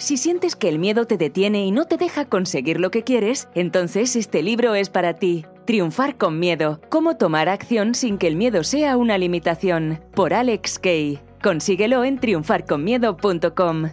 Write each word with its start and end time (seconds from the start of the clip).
Si 0.00 0.16
sientes 0.16 0.56
que 0.56 0.70
el 0.70 0.78
miedo 0.78 1.04
te 1.04 1.18
detiene 1.18 1.66
y 1.66 1.72
no 1.72 1.84
te 1.84 1.98
deja 1.98 2.24
conseguir 2.24 2.80
lo 2.80 2.90
que 2.90 3.04
quieres, 3.04 3.48
entonces 3.54 4.16
este 4.16 4.42
libro 4.42 4.74
es 4.74 4.88
para 4.88 5.12
ti. 5.12 5.44
Triunfar 5.66 6.16
con 6.16 6.38
miedo. 6.38 6.80
Cómo 6.88 7.18
tomar 7.18 7.50
acción 7.50 7.94
sin 7.94 8.16
que 8.16 8.26
el 8.26 8.34
miedo 8.34 8.64
sea 8.64 8.96
una 8.96 9.18
limitación. 9.18 10.00
Por 10.14 10.32
Alex 10.32 10.78
Kay. 10.78 11.18
Consíguelo 11.42 12.02
en 12.02 12.18
triunfarconmiedo.com. 12.18 13.90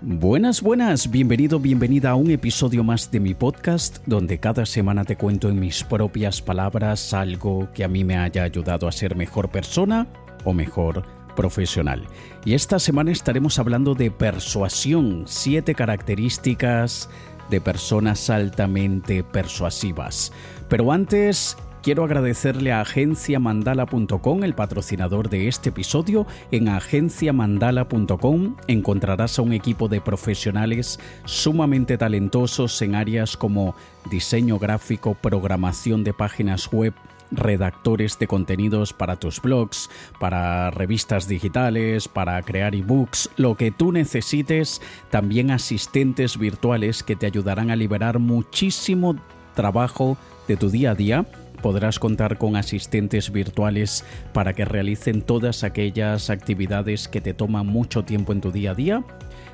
Buenas, 0.00 0.62
buenas, 0.62 1.10
bienvenido, 1.10 1.60
bienvenida 1.60 2.10
a 2.10 2.14
un 2.14 2.30
episodio 2.30 2.82
más 2.82 3.10
de 3.10 3.20
mi 3.20 3.34
podcast 3.34 3.98
donde 4.06 4.38
cada 4.38 4.64
semana 4.64 5.04
te 5.04 5.16
cuento 5.16 5.50
en 5.50 5.60
mis 5.60 5.84
propias 5.84 6.40
palabras 6.40 7.12
algo 7.12 7.68
que 7.74 7.84
a 7.84 7.88
mí 7.88 8.04
me 8.04 8.16
haya 8.16 8.42
ayudado 8.42 8.88
a 8.88 8.92
ser 8.92 9.16
mejor 9.16 9.50
persona 9.50 10.06
o 10.44 10.54
mejor 10.54 11.04
profesional. 11.34 12.06
Y 12.44 12.54
esta 12.54 12.78
semana 12.78 13.12
estaremos 13.12 13.58
hablando 13.58 13.94
de 13.94 14.10
persuasión, 14.10 15.24
siete 15.26 15.74
características 15.74 17.08
de 17.50 17.60
personas 17.60 18.30
altamente 18.30 19.24
persuasivas. 19.24 20.32
Pero 20.68 20.92
antes, 20.92 21.56
Quiero 21.82 22.04
agradecerle 22.04 22.70
a 22.70 22.80
agenciamandala.com, 22.80 24.44
el 24.44 24.54
patrocinador 24.54 25.28
de 25.28 25.48
este 25.48 25.70
episodio. 25.70 26.28
En 26.52 26.68
agenciamandala.com 26.68 28.54
encontrarás 28.68 29.40
a 29.40 29.42
un 29.42 29.52
equipo 29.52 29.88
de 29.88 30.00
profesionales 30.00 31.00
sumamente 31.24 31.98
talentosos 31.98 32.80
en 32.82 32.94
áreas 32.94 33.36
como 33.36 33.74
diseño 34.08 34.60
gráfico, 34.60 35.16
programación 35.20 36.04
de 36.04 36.14
páginas 36.14 36.70
web, 36.70 36.94
redactores 37.32 38.18
de 38.18 38.26
contenidos 38.26 38.92
para 38.92 39.16
tus 39.16 39.40
blogs, 39.40 39.90
para 40.20 40.70
revistas 40.70 41.26
digitales, 41.26 42.08
para 42.08 42.40
crear 42.42 42.74
ebooks, 42.74 43.30
lo 43.36 43.56
que 43.56 43.70
tú 43.70 43.92
necesites, 43.92 44.80
también 45.10 45.50
asistentes 45.50 46.38
virtuales 46.38 47.02
que 47.02 47.16
te 47.16 47.26
ayudarán 47.26 47.70
a 47.70 47.76
liberar 47.76 48.18
muchísimo 48.18 49.16
trabajo 49.54 50.16
de 50.46 50.56
tu 50.56 50.70
día 50.70 50.92
a 50.92 50.94
día 50.94 51.26
podrás 51.62 51.98
contar 51.98 52.36
con 52.36 52.56
asistentes 52.56 53.32
virtuales 53.32 54.04
para 54.34 54.52
que 54.52 54.66
realicen 54.66 55.22
todas 55.22 55.64
aquellas 55.64 56.28
actividades 56.28 57.08
que 57.08 57.22
te 57.22 57.32
toman 57.32 57.66
mucho 57.66 58.04
tiempo 58.04 58.32
en 58.32 58.42
tu 58.42 58.50
día 58.50 58.72
a 58.72 58.74
día. 58.74 59.04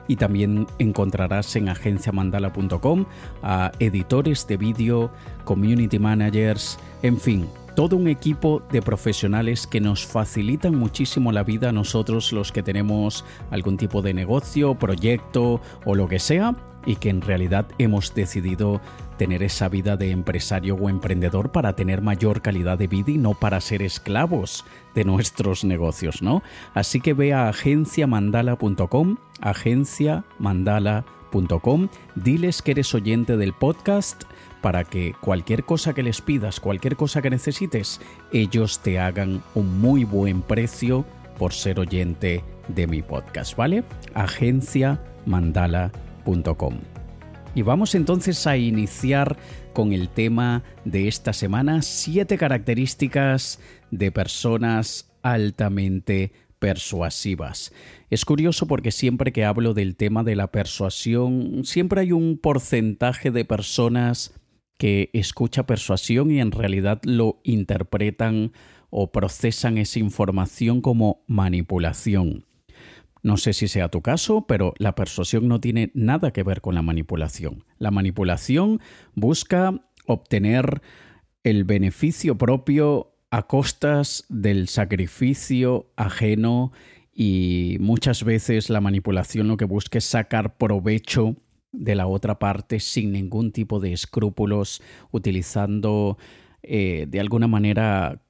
Y 0.08 0.16
también 0.16 0.66
encontrarás 0.78 1.55
en 1.55 1.69
agenciamandala.com 1.69 3.05
a 3.42 3.70
editores 3.78 4.47
de 4.47 4.56
vídeo, 4.56 5.12
community 5.44 5.98
managers, 5.98 6.78
en 7.03 7.20
fin, 7.20 7.47
todo 7.79 7.95
un 7.95 8.09
equipo 8.09 8.61
de 8.73 8.83
profesionales 8.83 9.69
que 9.69 9.81
nos 9.81 10.05
facilitan 10.05 10.75
muchísimo 10.75 11.31
la 11.31 11.45
vida 11.45 11.69
a 11.69 11.73
nosotros 11.73 12.33
los 12.33 12.51
que 12.51 12.65
tenemos 12.65 13.25
algún 13.53 13.77
tipo 13.77 14.03
de 14.03 14.15
negocio, 14.15 14.75
proyecto 14.75 15.61
o 15.84 15.95
lo 15.95 16.09
que 16.09 16.19
sea 16.19 16.56
y 16.84 16.97
que 16.97 17.09
en 17.09 17.21
realidad 17.21 17.69
hemos 17.79 18.17
decidido 18.17 18.81
tener 19.17 19.45
esa 19.45 19.69
vida 19.69 19.97
de 19.97 20.11
empresario 20.11 20.75
o 20.75 20.89
emprendedor 20.89 21.53
para 21.53 21.77
tener 21.77 22.03
mayor 22.03 22.43
calidad 22.43 22.79
de 22.79 22.89
vida 22.89 23.12
y 23.12 23.17
no 23.17 23.34
para 23.34 23.61
ser 23.61 23.83
esclavos 23.83 24.65
de 24.97 25.05
nuestros 25.05 25.62
negocios, 25.62 26.21
¿no? 26.21 26.43
Así 26.75 27.01
que 27.01 27.15
ve 27.15 27.33
a 27.33 27.49
agenciamandala.com, 27.49 29.19
agenciamandala.com, 29.41 31.89
diles 32.17 32.61
que 32.61 32.73
eres 32.73 32.93
oyente 32.93 33.37
del 33.37 33.53
podcast 33.53 34.25
para 34.61 34.84
que 34.84 35.14
cualquier 35.20 35.64
cosa 35.64 35.95
que 35.95 36.03
les 36.03 36.20
pidas, 36.20 36.61
cualquier 36.61 36.97
cosa 36.97 37.23
que 37.23 37.31
necesites, 37.31 38.01
ellos 38.33 38.81
te 38.81 38.98
hagan 38.98 39.42
un 39.55 39.81
muy 39.81 40.05
buen 40.05 40.42
precio 40.42 41.05
por 41.39 41.53
ser 41.53 41.78
oyente 41.78 42.42
de 42.69 42.87
mi 42.87 43.03
podcast, 43.03 43.56
¿vale? 43.56 43.84
agenciamandala.com. 44.15 46.78
Y 47.55 47.62
vamos 47.62 47.95
entonces 47.95 48.47
a 48.47 48.56
iniciar 48.56 49.37
con 49.73 49.92
el 49.92 50.09
tema 50.09 50.62
de 50.84 51.09
esta 51.09 51.33
semana, 51.33 51.83
siete 51.83 52.39
características 52.39 53.59
de 53.91 54.12
personas 54.12 55.11
altamente 55.22 56.32
persuasivas. 56.59 57.72
Es 58.11 58.25
curioso 58.25 58.66
porque 58.66 58.91
siempre 58.91 59.32
que 59.32 59.44
hablo 59.44 59.75
del 59.75 59.97
tema 59.97 60.25
de 60.25 60.37
la 60.37 60.50
persuasión, 60.50 61.62
siempre 61.65 62.03
hay 62.03 62.12
un 62.12 62.38
porcentaje 62.38 63.31
de 63.31 63.44
personas 63.44 64.34
que 64.78 65.11
escucha 65.12 65.66
persuasión 65.66 66.31
y 66.31 66.41
en 66.41 66.53
realidad 66.53 67.00
lo 67.05 67.41
interpretan 67.43 68.53
o 68.91 69.12
procesan 69.12 69.77
esa 69.77 69.99
información 69.99 70.81
como 70.81 71.22
manipulación. 71.27 72.47
No 73.22 73.37
sé 73.37 73.53
si 73.53 73.69
sea 73.69 73.88
tu 73.88 74.00
caso, 74.00 74.47
pero 74.47 74.72
la 74.78 74.94
persuasión 74.94 75.49
no 75.49 75.61
tiene 75.61 75.91
nada 75.94 76.33
que 76.33 76.44
ver 76.44 76.61
con 76.61 76.75
la 76.75 76.83
manipulación. 76.83 77.65
La 77.78 77.91
manipulación 77.91 78.81
busca 79.15 79.75
obtener 80.06 80.81
el 81.43 81.65
beneficio 81.65 82.38
propio 82.38 83.12
a 83.31 83.47
costas 83.47 84.25
del 84.28 84.69
sacrificio 84.69 85.91
ajeno 85.97 86.72
y 87.12 87.77
muchas 87.81 88.22
veces 88.22 88.71
la 88.71 88.81
manipulación 88.81 89.49
lo 89.49 89.56
que 89.56 89.65
busca 89.65 89.99
es 89.99 90.05
sacar 90.05 90.56
provecho 90.56 91.37
de 91.73 91.95
la 91.95 92.06
otra 92.06 92.39
parte 92.39 92.81
sin 92.81 93.12
ningún 93.12 93.53
tipo 93.53 93.81
de 93.81 93.93
escrúpulos, 93.93 94.83
utilizando 95.11 96.19
eh, 96.62 97.06
de 97.09 97.21
alguna 97.21 97.47
manera 97.47 98.21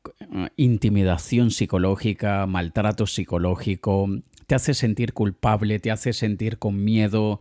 intimidación 0.56 1.50
psicológica, 1.50 2.46
maltrato 2.46 3.06
psicológico, 3.06 4.08
te 4.46 4.54
hace 4.54 4.74
sentir 4.74 5.12
culpable, 5.12 5.78
te 5.78 5.90
hace 5.90 6.12
sentir 6.12 6.58
con 6.58 6.84
miedo, 6.84 7.40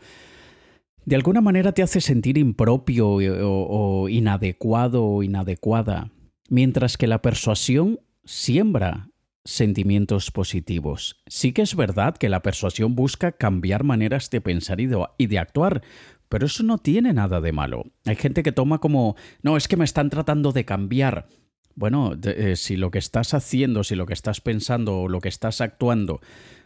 de 1.05 1.15
alguna 1.15 1.41
manera 1.41 1.71
te 1.71 1.83
hace 1.83 2.01
sentir 2.01 2.37
impropio 2.37 3.09
o, 3.09 4.01
o 4.03 4.09
inadecuado 4.09 5.05
o 5.05 5.23
inadecuada, 5.23 6.11
mientras 6.49 6.97
que 6.97 7.07
la 7.07 7.21
persuasión 7.21 7.99
siembra 8.25 9.09
sentimientos 9.47 10.29
positivos. 10.29 11.21
Sí 11.25 11.53
que 11.53 11.61
es 11.61 11.75
verdad 11.75 12.17
que 12.17 12.27
la 12.27 12.41
persuasión 12.41 12.95
busca 12.95 13.31
cambiar 13.31 13.85
maneras 13.85 14.29
de 14.29 14.41
pensar 14.41 14.81
y 14.81 14.87
de, 14.87 15.39
actuar, 15.39 15.81
pero 16.27 16.45
eso 16.45 16.63
no 16.63 16.77
tiene 16.77 17.13
nada 17.13 17.39
de 17.39 17.53
malo. 17.53 17.85
Hay 18.05 18.17
gente 18.17 18.43
que 18.43 18.51
toma 18.51 18.79
como, 18.79 19.15
no, 19.41 19.55
es 19.55 19.69
que 19.69 19.77
me 19.77 19.85
están 19.85 20.09
tratando 20.09 20.51
de 20.51 20.65
cambiar. 20.65 21.27
Bueno, 21.75 22.13
eh, 22.23 22.57
si 22.57 22.75
lo 22.75 22.91
que 22.91 22.99
estás 22.99 23.33
haciendo, 23.33 23.85
si 23.85 23.95
lo 23.95 24.05
que 24.05 24.13
estás 24.13 24.41
pensando 24.41 24.99
o 24.99 25.07
lo 25.07 25.21
que 25.21 25.29
estás 25.29 25.61
actuando 25.61 26.19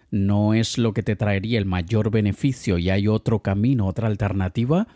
no 0.10 0.54
es 0.56 0.78
lo 0.78 0.94
que 0.94 1.04
te 1.04 1.16
traería 1.16 1.60
el 1.60 1.66
mayor 1.66 2.10
beneficio 2.10 2.78
y 2.78 2.90
hay 2.90 3.08
otro 3.08 3.40
camino, 3.40 3.86
otra 3.86 4.08
alternativa, 4.08 4.88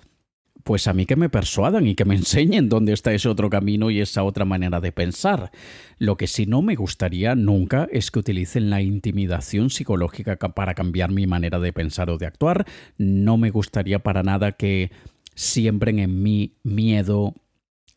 pues 0.66 0.88
a 0.88 0.94
mí 0.94 1.06
que 1.06 1.16
me 1.16 1.30
persuadan 1.30 1.86
y 1.86 1.94
que 1.94 2.06
me 2.06 2.16
enseñen 2.16 2.70
dónde 2.70 2.92
está 2.92 3.14
ese 3.14 3.30
otro 3.30 3.52
camino 3.52 3.92
y 3.92 4.02
esa 4.02 4.24
otra 4.24 4.46
manera 4.46 4.82
de 4.82 4.92
pensar. 4.92 5.52
Lo 6.00 6.18
que 6.18 6.26
sí 6.26 6.48
no 6.48 6.64
me 6.64 6.76
gustaría 6.76 7.36
nunca 7.36 7.88
es 7.92 8.10
que 8.10 8.20
utilicen 8.20 8.72
la 8.72 8.82
intimidación 8.82 9.70
psicológica 9.70 10.36
para 10.38 10.74
cambiar 10.74 11.12
mi 11.12 11.28
manera 11.28 11.60
de 11.60 11.72
pensar 11.72 12.10
o 12.10 12.18
de 12.18 12.26
actuar. 12.26 12.66
No 12.98 13.38
me 13.38 13.52
gustaría 13.52 14.00
para 14.00 14.24
nada 14.24 14.54
que 14.54 14.92
siembren 15.36 16.00
en 16.00 16.24
mí 16.24 16.56
miedo, 16.64 17.36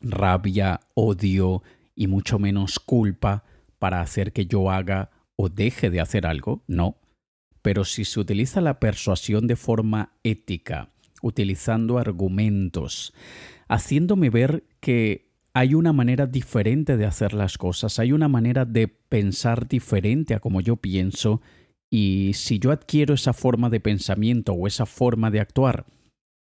rabia, 0.02 0.80
odio 0.92 1.62
y 1.94 2.06
mucho 2.06 2.38
menos 2.38 2.78
culpa 2.78 3.44
para 3.78 4.02
hacer 4.02 4.34
que 4.34 4.44
yo 4.44 4.70
haga 4.70 5.10
o 5.36 5.48
deje 5.48 5.88
de 5.88 6.02
hacer 6.02 6.26
algo. 6.26 6.64
No. 6.66 6.98
Pero 7.62 7.86
si 7.86 8.04
se 8.04 8.20
utiliza 8.20 8.60
la 8.60 8.78
persuasión 8.78 9.46
de 9.46 9.56
forma 9.56 10.12
ética, 10.22 10.90
utilizando 11.22 11.98
argumentos, 11.98 13.12
haciéndome 13.68 14.30
ver 14.30 14.64
que 14.80 15.28
hay 15.54 15.74
una 15.74 15.92
manera 15.92 16.26
diferente 16.26 16.96
de 16.96 17.06
hacer 17.06 17.32
las 17.32 17.58
cosas, 17.58 17.98
hay 17.98 18.12
una 18.12 18.28
manera 18.28 18.64
de 18.64 18.88
pensar 18.88 19.66
diferente 19.66 20.34
a 20.34 20.40
como 20.40 20.60
yo 20.60 20.76
pienso, 20.76 21.40
y 21.90 22.32
si 22.34 22.58
yo 22.58 22.70
adquiero 22.70 23.14
esa 23.14 23.32
forma 23.32 23.70
de 23.70 23.80
pensamiento 23.80 24.52
o 24.52 24.66
esa 24.66 24.86
forma 24.86 25.30
de 25.30 25.40
actuar, 25.40 25.87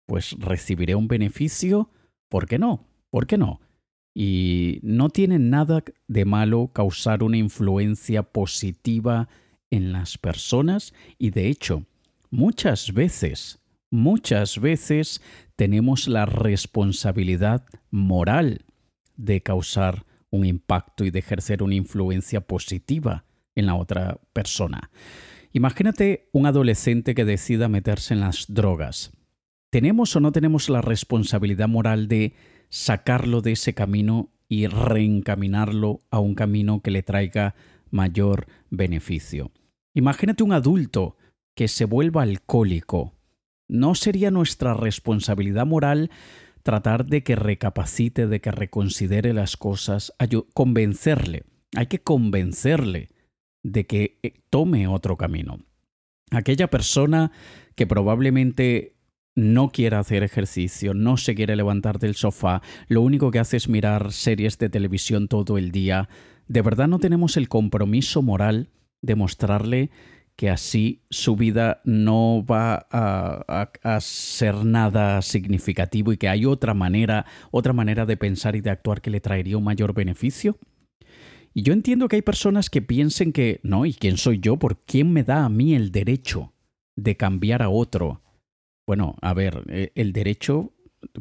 pues 0.07 0.37
recibiré 0.39 0.95
un 0.95 1.09
beneficio, 1.09 1.91
¿por 2.29 2.47
qué 2.47 2.59
no? 2.59 2.87
¿Por 3.11 3.27
qué 3.27 3.39
no? 3.39 3.61
Y 4.15 4.79
no 4.83 5.09
tiene 5.09 5.39
nada 5.39 5.83
de 6.07 6.25
malo 6.25 6.69
causar 6.73 7.23
una 7.23 7.39
influencia 7.39 8.23
positiva 8.23 9.29
en 9.71 9.93
las 9.93 10.19
personas 10.19 10.93
y 11.19 11.31
de 11.31 11.49
hecho, 11.49 11.87
muchas 12.31 12.93
veces 12.93 13.62
muchas 13.93 14.59
veces 14.59 15.23
tenemos 15.55 16.09
la 16.09 16.27
responsabilidad 16.27 17.65
moral 17.91 18.65
de 19.17 19.43
causar 19.43 20.07
un 20.31 20.47
impacto 20.47 21.05
y 21.05 21.11
de 21.11 21.19
ejercer 21.19 21.63
una 21.63 21.75
influencia 21.75 22.41
positiva 22.41 23.27
en 23.55 23.67
la 23.67 23.75
otra 23.75 24.19
persona. 24.33 24.91
Imagínate 25.53 26.31
un 26.33 26.47
adolescente 26.47 27.15
que 27.15 27.27
decida 27.27 27.69
meterse 27.69 28.15
en 28.15 28.21
las 28.21 28.47
drogas. 28.49 29.13
¿Tenemos 29.69 30.17
o 30.17 30.21
no 30.21 30.33
tenemos 30.33 30.71
la 30.71 30.81
responsabilidad 30.81 31.69
moral 31.69 32.09
de 32.09 32.33
sacarlo 32.71 33.43
de 33.43 33.53
ese 33.53 33.75
camino 33.75 34.33
y 34.49 34.67
reencaminarlo 34.67 36.01
a 36.11 36.19
un 36.19 36.35
camino 36.35 36.81
que 36.81 36.91
le 36.91 37.03
traiga 37.03 37.55
mayor 37.91 38.47
beneficio? 38.71 39.53
Imagínate 39.93 40.43
un 40.43 40.55
adulto 40.55 41.19
que 41.55 41.69
se 41.69 41.85
vuelva 41.85 42.23
alcohólico 42.23 43.13
¿No 43.73 43.95
sería 43.95 44.31
nuestra 44.31 44.75
responsabilidad 44.75 45.65
moral 45.65 46.11
tratar 46.63 47.07
de 47.07 47.23
que 47.23 47.37
recapacite, 47.37 48.27
de 48.27 48.39
que 48.43 48.51
reconsidere 48.51 49.33
las 49.33 49.57
cosas, 49.57 50.13
convencerle? 50.53 51.45
Hay 51.75 51.87
que 51.87 52.03
convencerle 52.03 53.09
de 53.63 53.87
que 53.87 54.19
eh, 54.23 54.35
tome 54.51 54.87
otro 54.89 55.17
camino. 55.17 55.61
Aquella 56.31 56.69
persona 56.69 57.33
que 57.75 57.87
probablemente 57.87 58.95
no 59.35 59.71
quiera 59.71 60.01
hacer 60.01 60.23
ejercicio, 60.23 60.93
no 60.93 61.17
se 61.17 61.35
quiere 61.35 61.57
levantar 61.57 61.99
del 61.99 62.15
sofá, 62.15 62.61
lo 62.89 63.01
único 63.01 63.31
que 63.31 63.39
hace 63.39 63.57
es 63.57 63.71
mirar 63.71 64.13
series 64.13 64.59
de 64.59 64.69
televisión 64.69 65.29
todo 65.29 65.57
el 65.57 65.71
día, 65.73 66.11
¿de 66.47 66.61
verdad 66.61 66.89
no 66.89 66.99
tenemos 66.99 67.39
el 67.39 67.49
compromiso 67.49 68.21
moral 68.21 68.69
de 69.01 69.15
mostrarle 69.15 69.91
que 70.37 70.51
así 70.51 71.03
su 71.11 71.37
vida 71.37 71.81
no 71.85 72.45
va 72.45 72.87
a, 72.91 73.71
a, 73.83 74.01
ser 74.01 74.65
nada 74.65 75.23
significativo 75.23 76.13
y 76.13 76.17
que 76.17 76.29
hay 76.29 76.47
otra 76.47 76.75
manera, 76.75 77.27
otra 77.51 77.73
manera 77.73 78.07
de 78.07 78.17
pensar 78.17 78.57
y 78.57 78.61
de 78.61 78.71
actuar 78.71 79.01
que 79.01 79.11
le 79.11 79.21
traería 79.21 79.59
un 79.59 79.65
mayor 79.65 79.95
beneficio? 79.95 80.59
Y 81.55 81.63
yo 81.63 81.73
entiendo 81.73 82.09
que 82.09 82.17
hay 82.17 82.23
personas 82.23 82.71
que 82.71 82.81
piensen 82.81 83.33
que, 83.33 83.61
no, 83.63 83.85
¿y 83.85 83.93
quién 83.93 84.17
soy 84.17 84.41
yo? 84.41 84.59
¿Por 84.59 84.79
quién 84.85 85.13
me 85.13 85.23
da 85.23 85.45
a 85.45 85.49
mí 85.49 85.75
el 85.75 85.93
derecho 85.93 86.55
de 86.97 87.17
cambiar 87.17 87.63
a 87.63 87.69
otro? 87.69 88.23
Bueno, 88.87 89.17
a 89.21 89.35
ver, 89.35 89.65
eh, 89.69 89.93
el 89.95 90.13
derecho 90.13 90.73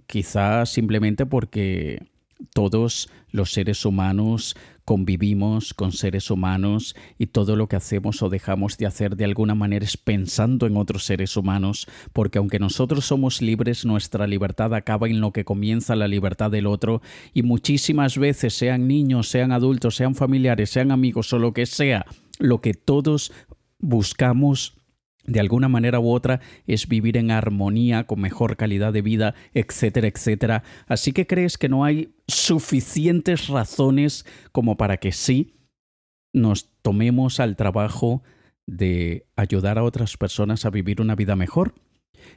quizá 0.07 0.65
simplemente 0.65 1.25
porque 1.25 2.11
todos 2.53 3.09
los 3.29 3.51
seres 3.51 3.85
humanos 3.85 4.55
convivimos 4.91 5.73
con 5.73 5.93
seres 5.93 6.29
humanos 6.29 6.97
y 7.17 7.27
todo 7.27 7.55
lo 7.55 7.69
que 7.69 7.77
hacemos 7.77 8.21
o 8.23 8.27
dejamos 8.27 8.77
de 8.77 8.87
hacer 8.87 9.15
de 9.15 9.23
alguna 9.23 9.55
manera 9.55 9.85
es 9.85 9.95
pensando 9.95 10.67
en 10.67 10.75
otros 10.75 11.05
seres 11.05 11.37
humanos, 11.37 11.87
porque 12.11 12.39
aunque 12.39 12.59
nosotros 12.59 13.05
somos 13.05 13.41
libres, 13.41 13.85
nuestra 13.85 14.27
libertad 14.27 14.73
acaba 14.73 15.07
en 15.07 15.21
lo 15.21 15.31
que 15.31 15.45
comienza 15.45 15.95
la 15.95 16.09
libertad 16.09 16.51
del 16.51 16.67
otro 16.67 17.01
y 17.33 17.43
muchísimas 17.43 18.17
veces, 18.17 18.53
sean 18.53 18.89
niños, 18.89 19.29
sean 19.29 19.53
adultos, 19.53 19.95
sean 19.95 20.13
familiares, 20.13 20.71
sean 20.71 20.91
amigos 20.91 21.31
o 21.31 21.39
lo 21.39 21.53
que 21.53 21.67
sea, 21.67 22.05
lo 22.37 22.59
que 22.59 22.73
todos 22.73 23.31
buscamos 23.79 24.80
de 25.25 25.39
alguna 25.39 25.69
manera 25.69 25.99
u 25.99 26.09
otra 26.09 26.41
es 26.67 26.87
vivir 26.87 27.17
en 27.17 27.31
armonía, 27.31 28.05
con 28.05 28.19
mejor 28.21 28.57
calidad 28.57 28.93
de 28.93 29.01
vida, 29.01 29.35
etcétera, 29.53 30.07
etcétera. 30.07 30.63
Así 30.87 31.13
que 31.13 31.27
crees 31.27 31.57
que 31.57 31.69
no 31.69 31.83
hay 31.83 32.15
suficientes 32.27 33.47
razones 33.47 34.25
como 34.51 34.77
para 34.77 34.97
que 34.97 35.11
sí 35.11 35.55
nos 36.33 36.71
tomemos 36.81 37.39
al 37.39 37.55
trabajo 37.55 38.23
de 38.65 39.27
ayudar 39.35 39.77
a 39.77 39.83
otras 39.83 40.17
personas 40.17 40.65
a 40.65 40.69
vivir 40.69 41.01
una 41.01 41.15
vida 41.15 41.35
mejor. 41.35 41.75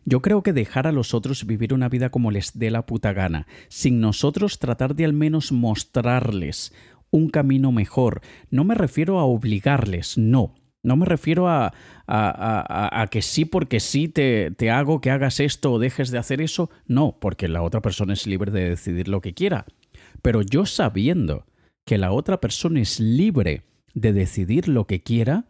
Yo 0.05 0.23
creo 0.23 0.43
que 0.43 0.53
dejar 0.53 0.87
a 0.87 0.93
los 0.93 1.15
otros 1.15 1.47
vivir 1.47 1.75
una 1.75 1.89
vida 1.89 2.11
como 2.11 2.31
les 2.31 2.59
dé 2.59 2.71
la 2.71 2.87
puta 2.87 3.13
gana, 3.13 3.47
sin 3.69 4.01
nosotros 4.01 4.59
tratar 4.59 4.95
de 4.95 5.05
al 5.05 5.13
menos 5.13 5.53
mostrarles 5.53 6.73
un 7.11 7.29
camino 7.29 7.71
mejor. 7.71 8.23
No 8.51 8.65
me 8.65 8.75
refiero 8.75 9.21
a 9.21 9.25
obligarles, 9.25 10.19
no 10.19 10.55
no 10.85 10.97
me 10.97 11.07
refiero 11.07 11.49
a, 11.49 11.73
a, 12.07 13.09
que 13.11 13.23
sí 13.23 13.45
porque 13.45 13.81
sí 13.81 14.09
te, 14.09 14.51
te, 14.53 14.71
hago 14.71 15.01
que 15.01 15.11
hagas 15.11 15.41
esto 15.41 15.73
o 15.73 15.79
dejes 15.79 16.11
de 16.11 16.19
hacer 16.19 16.41
eso. 16.41 16.71
No, 16.87 17.19
porque 17.21 17.49
la 17.49 17.63
otra 17.63 17.83
persona 17.83 18.13
es 18.13 18.27
libre 18.27 18.53
de 18.53 18.71
decidir 18.71 19.09
lo 19.09 19.21
que 19.21 19.35
quiera. 19.35 19.67
Pero 20.23 20.43
yo 20.43 20.67
sabiendo 20.67 21.47
que 21.85 21.99
la 21.99 22.13
otra 22.13 22.41
persona 22.41 22.81
es 22.81 23.01
libre 23.01 23.65
de 23.95 24.13
decidir 24.13 24.69
lo 24.69 24.87
que 24.87 25.03
quiera, 25.03 25.47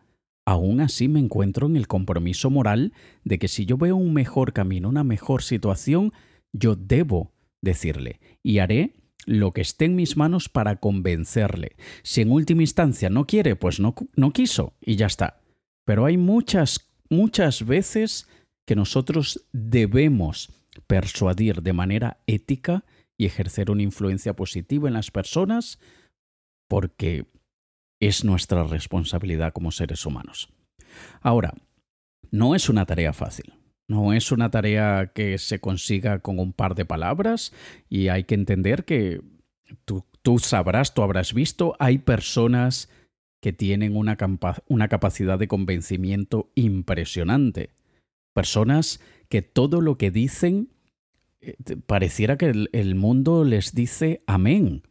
aún 0.47 0.81
así 0.81 1.09
me 1.09 1.21
encuentro 1.21 1.67
en 1.67 1.77
el 1.77 1.89
compromiso 1.89 2.51
moral 2.51 2.93
de 3.25 3.39
que 3.39 3.49
si 3.49 3.67
yo 3.67 3.77
veo 3.77 3.97
un 3.97 4.13
mejor 4.13 4.53
camino, 4.53 4.89
una 4.89 5.05
mejor 5.05 5.43
situación, 5.43 6.13
yo 6.53 6.77
debo 6.77 7.33
decirle 7.61 8.21
y 8.43 8.59
haré 8.59 8.95
lo 9.27 9.53
que 9.53 9.61
esté 9.61 9.87
en 9.87 9.97
mis 9.97 10.17
manos 10.17 10.49
para 10.49 10.77
convencerle. 10.77 11.77
Si 12.03 12.21
en 12.21 12.33
última 12.33 12.63
instancia 12.63 13.11
no 13.11 13.27
quiere, 13.27 13.57
pues 13.57 13.81
no, 13.81 13.95
no 14.17 14.33
quiso 14.33 14.75
y 14.81 14.97
ya 14.97 15.07
está. 15.07 15.41
Pero 15.85 16.07
hay 16.07 16.17
muchas, 16.17 16.91
muchas 17.11 17.65
veces 17.67 18.29
que 18.67 18.77
nosotros 18.77 19.47
debemos 19.53 20.51
persuadir 20.87 21.63
de 21.63 21.73
manera 21.73 22.19
ética 22.27 22.85
y 23.17 23.27
ejercer 23.27 23.71
una 23.71 23.83
influencia 23.83 24.35
positiva 24.35 24.89
en 24.89 24.95
las 24.95 25.11
personas 25.11 25.79
porque 26.69 27.27
es 28.01 28.25
nuestra 28.25 28.65
responsabilidad 28.65 29.53
como 29.53 29.71
seres 29.71 30.05
humanos. 30.05 30.49
Ahora, 31.21 31.55
no 32.31 32.55
es 32.55 32.69
una 32.69 32.87
tarea 32.87 33.13
fácil. 33.13 33.55
No 33.87 34.13
es 34.13 34.33
una 34.33 34.51
tarea 34.51 35.13
que 35.15 35.39
se 35.39 35.61
consiga 35.61 36.21
con 36.21 36.39
un 36.39 36.53
par 36.53 36.75
de 36.75 36.85
palabras 36.85 37.53
y 37.89 38.09
hay 38.09 38.25
que 38.25 38.35
entender 38.35 38.85
que 38.85 39.21
tú, 39.85 40.39
sabrás, 40.39 40.95
tú 40.95 41.03
habrás 41.03 41.35
visto, 41.35 41.77
hay 41.79 41.99
personas 41.99 42.89
que 43.41 43.53
tienen 43.53 43.97
una, 43.97 44.17
una 44.69 44.89
capacidad 44.89 45.39
de 45.39 45.49
convencimiento 45.49 46.51
impresionante. 46.55 47.71
Personas 48.33 49.01
que 49.29 49.43
todo 49.43 49.83
lo 49.83 49.99
que 49.99 50.11
dicen 50.11 50.71
eh, 51.43 51.57
pareciera 51.87 52.39
que 52.39 52.69
el 52.73 52.95
mundo 52.95 53.45
les 53.45 53.75
dice 53.75 54.23
amén. 54.27 54.83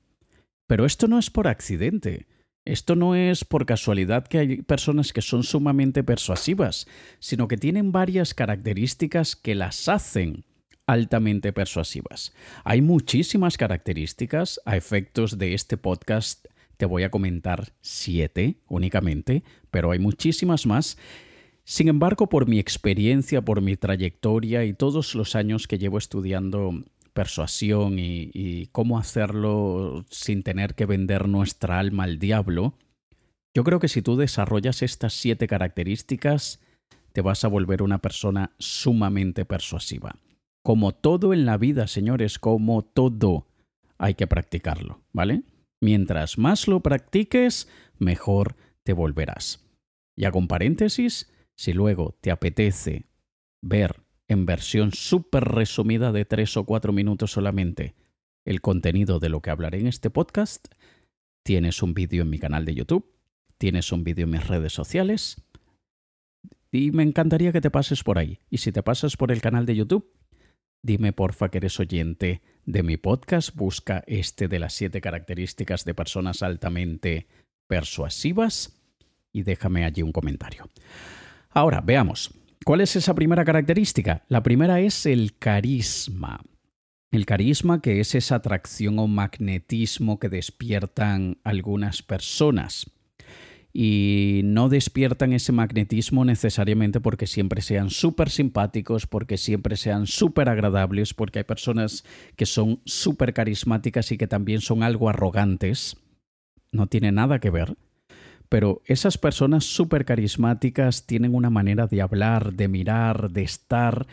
Pero 0.68 0.86
esto 0.86 1.08
no 1.08 1.18
es 1.18 1.32
por 1.32 1.48
accidente. 1.48 2.28
Esto 2.66 2.96
no 2.96 3.14
es 3.16 3.44
por 3.44 3.66
casualidad 3.66 4.26
que 4.26 4.38
hay 4.38 4.62
personas 4.62 5.12
que 5.12 5.22
son 5.22 5.44
sumamente 5.44 6.02
persuasivas, 6.02 6.88
sino 7.20 7.50
que 7.50 7.58
tienen 7.58 7.92
varias 7.92 8.34
características 8.34 9.36
que 9.36 9.54
las 9.54 9.90
hacen 9.90 10.46
altamente 10.86 11.52
persuasivas. 11.52 12.34
Hay 12.64 12.82
muchísimas 12.82 13.58
características 13.58 14.62
a 14.66 14.78
efectos 14.78 15.38
de 15.38 15.54
este 15.54 15.76
podcast. 15.76 16.46
Te 16.78 16.86
voy 16.86 17.04
a 17.04 17.12
comentar 17.12 17.74
siete 17.82 18.56
únicamente, 18.70 19.44
pero 19.70 19.92
hay 19.92 20.00
muchísimas 20.00 20.66
más. 20.66 20.98
Sin 21.66 21.88
embargo, 21.88 22.28
por 22.28 22.48
mi 22.48 22.60
experiencia, 22.60 23.42
por 23.42 23.62
mi 23.62 23.76
trayectoria 23.78 24.66
y 24.66 24.74
todos 24.74 25.16
los 25.16 25.36
años 25.36 25.68
que 25.68 25.78
llevo 25.78 25.98
estudiando 25.98 26.84
persuasión 27.14 27.98
y, 27.98 28.68
cómo 28.72 28.98
hacerlo 28.98 30.06
sin 30.10 30.44
tener 30.44 30.76
que 30.76 30.86
vender 30.86 31.28
nuestra 31.28 31.80
alma 31.80 32.04
al 32.04 32.20
diablo, 32.20 32.74
yo 33.56 33.64
creo 33.64 33.80
que 33.80 33.88
si 33.88 34.02
tú 34.02 34.16
desarrollas 34.16 34.82
estas 34.82 35.14
siete 35.14 35.48
características, 35.48 36.60
te 37.12 37.22
vas 37.22 37.46
a 37.46 37.48
volver 37.48 37.84
una 37.84 38.00
persona 38.00 38.52
sumamente 38.58 39.46
persuasiva. 39.46 40.16
Como 40.64 40.94
todo 40.94 41.34
en 41.34 41.46
la 41.46 41.58
vida, 41.58 41.88
señores, 41.88 42.40
como 42.40 42.84
todo, 42.84 43.48
hay 43.98 44.16
que 44.16 44.28
practicarlo, 44.28 45.02
¿vale? 45.12 45.44
Mientras 45.82 46.38
más 46.38 46.68
lo 46.68 46.80
practiques, 46.80 47.68
mejor 48.00 48.56
te 48.84 48.94
volverás. 48.94 49.64
Y 50.16 50.26
hago 50.26 50.46
paréntesis, 50.48 51.32
si 51.56 51.74
luego 51.74 52.18
te 52.22 52.32
apetece 52.32 53.06
ver 53.62 54.03
en 54.28 54.46
versión 54.46 54.92
súper 54.92 55.44
resumida 55.44 56.12
de 56.12 56.26
tres 56.26 56.56
o 56.58 56.66
cuatro 56.66 56.94
minutos 56.94 57.32
solamente 57.32 57.96
el 58.46 58.62
contenido 58.62 59.20
de 59.20 59.30
lo 59.30 59.42
que 59.42 59.50
hablaré 59.50 59.80
en 59.80 59.88
este 59.88 60.10
podcast, 60.10 60.68
tienes 61.44 61.82
un 61.82 61.94
vídeo 61.94 62.24
en 62.24 62.30
mi 62.30 62.40
canal 62.40 62.66
de 62.66 62.76
YouTube, 62.76 63.14
tienes 63.58 63.92
un 63.92 64.04
vídeo 64.04 64.26
en 64.26 64.32
mis 64.32 64.48
redes 64.48 64.74
sociales 64.74 65.42
y 66.72 66.92
me 66.92 67.04
encantaría 67.04 67.52
que 67.52 67.62
te 67.62 67.72
pases 67.72 68.04
por 68.04 68.18
ahí. 68.18 68.40
Y 68.50 68.58
si 68.58 68.72
te 68.72 68.84
pasas 68.84 69.16
por 69.16 69.32
el 69.32 69.42
canal 69.42 69.66
de 69.66 69.76
YouTube, 69.76 70.12
dime 70.82 71.14
porfa 71.14 71.50
que 71.50 71.60
eres 71.60 71.80
oyente 71.80 72.42
de 72.66 72.84
mi 72.84 72.98
podcast, 72.98 73.56
busca 73.56 74.04
este 74.08 74.48
de 74.48 74.60
las 74.60 74.74
siete 74.74 75.00
características 75.00 75.86
de 75.86 75.94
personas 75.94 76.44
altamente 76.44 77.28
persuasivas 77.68 78.82
y 79.32 79.44
déjame 79.44 79.86
allí 79.86 80.02
un 80.02 80.12
comentario. 80.12 80.70
Ahora, 81.50 81.82
veamos. 81.82 82.32
¿Cuál 82.64 82.80
es 82.80 82.96
esa 82.96 83.14
primera 83.14 83.44
característica? 83.44 84.24
La 84.30 84.42
primera 84.42 84.80
es 84.80 85.06
el 85.06 85.38
carisma. 85.38 86.42
El 87.12 87.26
carisma 87.26 87.82
que 87.82 88.00
es 88.00 88.16
esa 88.16 88.36
atracción 88.36 89.00
o 89.00 89.08
magnetismo 89.08 90.18
que 90.18 90.30
despiertan 90.30 91.40
algunas 91.44 92.02
personas. 92.02 92.90
Y 93.74 94.42
no 94.46 94.70
despiertan 94.70 95.34
ese 95.34 95.52
magnetismo 95.52 96.24
necesariamente 96.24 97.02
porque 97.02 97.28
siempre 97.28 97.62
sean 97.62 97.90
súper 97.90 98.30
simpáticos, 98.30 99.08
porque 99.08 99.38
siempre 99.38 99.76
sean 99.76 100.08
súper 100.08 100.48
agradables, 100.48 101.14
porque 101.14 101.40
hay 101.40 101.46
personas 101.46 102.06
que 102.38 102.46
son 102.46 102.82
súper 102.86 103.34
carismáticas 103.34 104.12
y 104.12 104.18
que 104.18 104.28
también 104.28 104.62
son 104.62 104.84
algo 104.84 105.10
arrogantes. 105.10 105.98
No 106.72 106.88
tiene 106.88 107.12
nada 107.12 107.40
que 107.40 107.50
ver 107.50 107.76
pero 108.54 108.84
esas 108.86 109.18
personas 109.18 109.66
súper 109.66 110.06
carismáticas 110.06 111.08
tienen 111.08 111.34
una 111.34 111.50
manera 111.50 111.88
de 111.88 112.04
hablar, 112.04 112.54
de 112.54 112.68
mirar, 112.68 113.32
de 113.32 113.42
estar, 113.42 114.06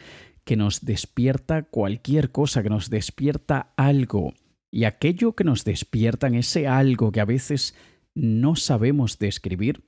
que 0.45 0.57
nos 0.57 0.83
despierta 0.87 1.65
cualquier 1.65 2.31
cosa, 2.31 2.63
que 2.63 2.71
nos 2.71 2.89
despierta 2.89 3.75
algo. 3.77 4.33
Y 4.71 4.85
aquello 4.85 5.35
que 5.35 5.45
nos 5.45 5.65
despiertan, 5.65 6.35
ese 6.35 6.67
algo 6.67 7.13
que 7.13 7.21
a 7.21 7.27
veces 7.27 7.75
no 8.15 8.57
sabemos 8.57 9.19
describir, 9.19 9.83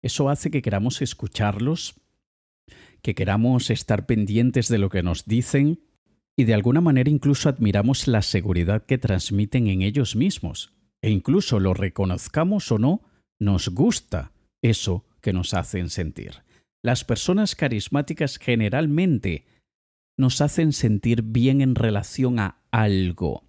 eso 0.00 0.30
hace 0.30 0.50
que 0.50 0.62
queramos 0.62 1.02
escucharlos, 1.02 2.00
que 3.02 3.14
queramos 3.14 3.68
estar 3.68 4.06
pendientes 4.06 4.68
de 4.68 4.78
lo 4.78 4.88
que 4.88 5.02
nos 5.02 5.26
dicen 5.26 5.80
y 6.34 6.44
de 6.44 6.54
alguna 6.54 6.80
manera 6.80 7.10
incluso 7.10 7.50
admiramos 7.50 8.08
la 8.08 8.22
seguridad 8.22 8.86
que 8.86 8.96
transmiten 8.96 9.66
en 9.66 9.82
ellos 9.82 10.16
mismos. 10.16 10.72
E 11.02 11.10
incluso 11.10 11.60
lo 11.60 11.74
reconozcamos 11.74 12.72
o 12.72 12.78
no, 12.78 13.02
nos 13.42 13.68
gusta 13.68 14.32
eso 14.62 15.04
que 15.20 15.32
nos 15.32 15.54
hacen 15.54 15.90
sentir. 15.90 16.42
Las 16.82 17.04
personas 17.04 17.54
carismáticas 17.54 18.38
generalmente 18.38 19.44
nos 20.16 20.40
hacen 20.40 20.72
sentir 20.72 21.22
bien 21.22 21.60
en 21.60 21.74
relación 21.74 22.38
a 22.38 22.58
algo. 22.70 23.44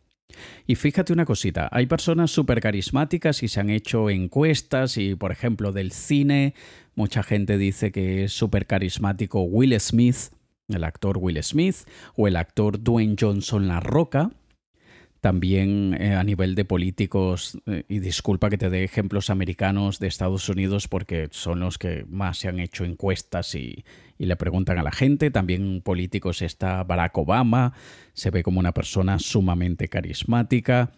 Y 0.65 0.75
fíjate 0.75 1.13
una 1.13 1.25
cosita, 1.25 1.69
hay 1.71 1.85
personas 1.85 2.31
súper 2.31 2.59
carismáticas 2.59 3.43
y 3.43 3.47
se 3.47 3.59
han 3.59 3.69
hecho 3.69 4.09
encuestas 4.09 4.97
y, 4.97 5.13
por 5.13 5.31
ejemplo, 5.31 5.71
del 5.71 5.91
cine, 5.91 6.55
mucha 6.95 7.21
gente 7.21 7.59
dice 7.59 7.91
que 7.91 8.23
es 8.23 8.33
súper 8.33 8.65
carismático 8.65 9.41
Will 9.41 9.79
Smith, 9.79 10.31
el 10.69 10.83
actor 10.83 11.19
Will 11.19 11.43
Smith, 11.43 11.87
o 12.15 12.27
el 12.27 12.35
actor 12.35 12.81
Dwayne 12.81 13.15
Johnson 13.19 13.67
La 13.67 13.79
Roca, 13.79 14.31
también 15.23 15.95
eh, 16.01 16.15
a 16.15 16.23
nivel 16.25 16.53
de 16.53 16.65
políticos, 16.65 17.57
eh, 17.65 17.85
y 17.87 17.99
disculpa 17.99 18.49
que 18.49 18.57
te 18.57 18.69
dé 18.69 18.83
ejemplos 18.83 19.29
americanos 19.29 19.97
de 19.99 20.07
Estados 20.07 20.49
Unidos 20.49 20.89
porque 20.89 21.29
son 21.31 21.61
los 21.61 21.77
que 21.77 22.05
más 22.09 22.39
se 22.39 22.49
han 22.49 22.59
hecho 22.59 22.83
encuestas 22.83 23.55
y, 23.55 23.85
y 24.17 24.25
le 24.25 24.35
preguntan 24.35 24.79
a 24.79 24.83
la 24.83 24.91
gente. 24.91 25.31
También 25.31 25.81
políticos 25.81 26.41
está 26.41 26.83
Barack 26.83 27.17
Obama, 27.17 27.71
se 28.11 28.31
ve 28.31 28.43
como 28.43 28.59
una 28.59 28.73
persona 28.73 29.17
sumamente 29.17 29.87
carismática. 29.87 30.91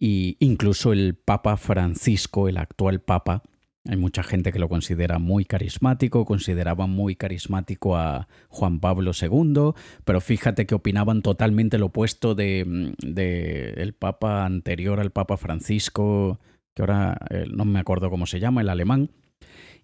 Y 0.00 0.36
incluso 0.40 0.92
el 0.92 1.14
Papa 1.14 1.56
Francisco, 1.56 2.48
el 2.48 2.56
actual 2.56 3.02
Papa, 3.02 3.44
hay 3.88 3.96
mucha 3.96 4.22
gente 4.22 4.52
que 4.52 4.58
lo 4.58 4.68
considera 4.68 5.18
muy 5.18 5.44
carismático, 5.44 6.24
consideraba 6.24 6.86
muy 6.86 7.16
carismático 7.16 7.96
a 7.96 8.28
Juan 8.48 8.80
Pablo 8.80 9.12
II, 9.20 9.72
pero 10.04 10.20
fíjate 10.20 10.66
que 10.66 10.74
opinaban 10.74 11.20
totalmente 11.20 11.78
lo 11.78 11.86
opuesto 11.86 12.34
de, 12.34 12.94
de 12.98 13.74
el 13.76 13.92
Papa 13.92 14.46
anterior 14.46 15.00
al 15.00 15.10
Papa 15.10 15.36
Francisco, 15.36 16.40
que 16.74 16.82
ahora 16.82 17.18
eh, 17.30 17.44
no 17.50 17.64
me 17.64 17.78
acuerdo 17.78 18.08
cómo 18.08 18.26
se 18.26 18.40
llama, 18.40 18.62
el 18.62 18.70
alemán. 18.70 19.10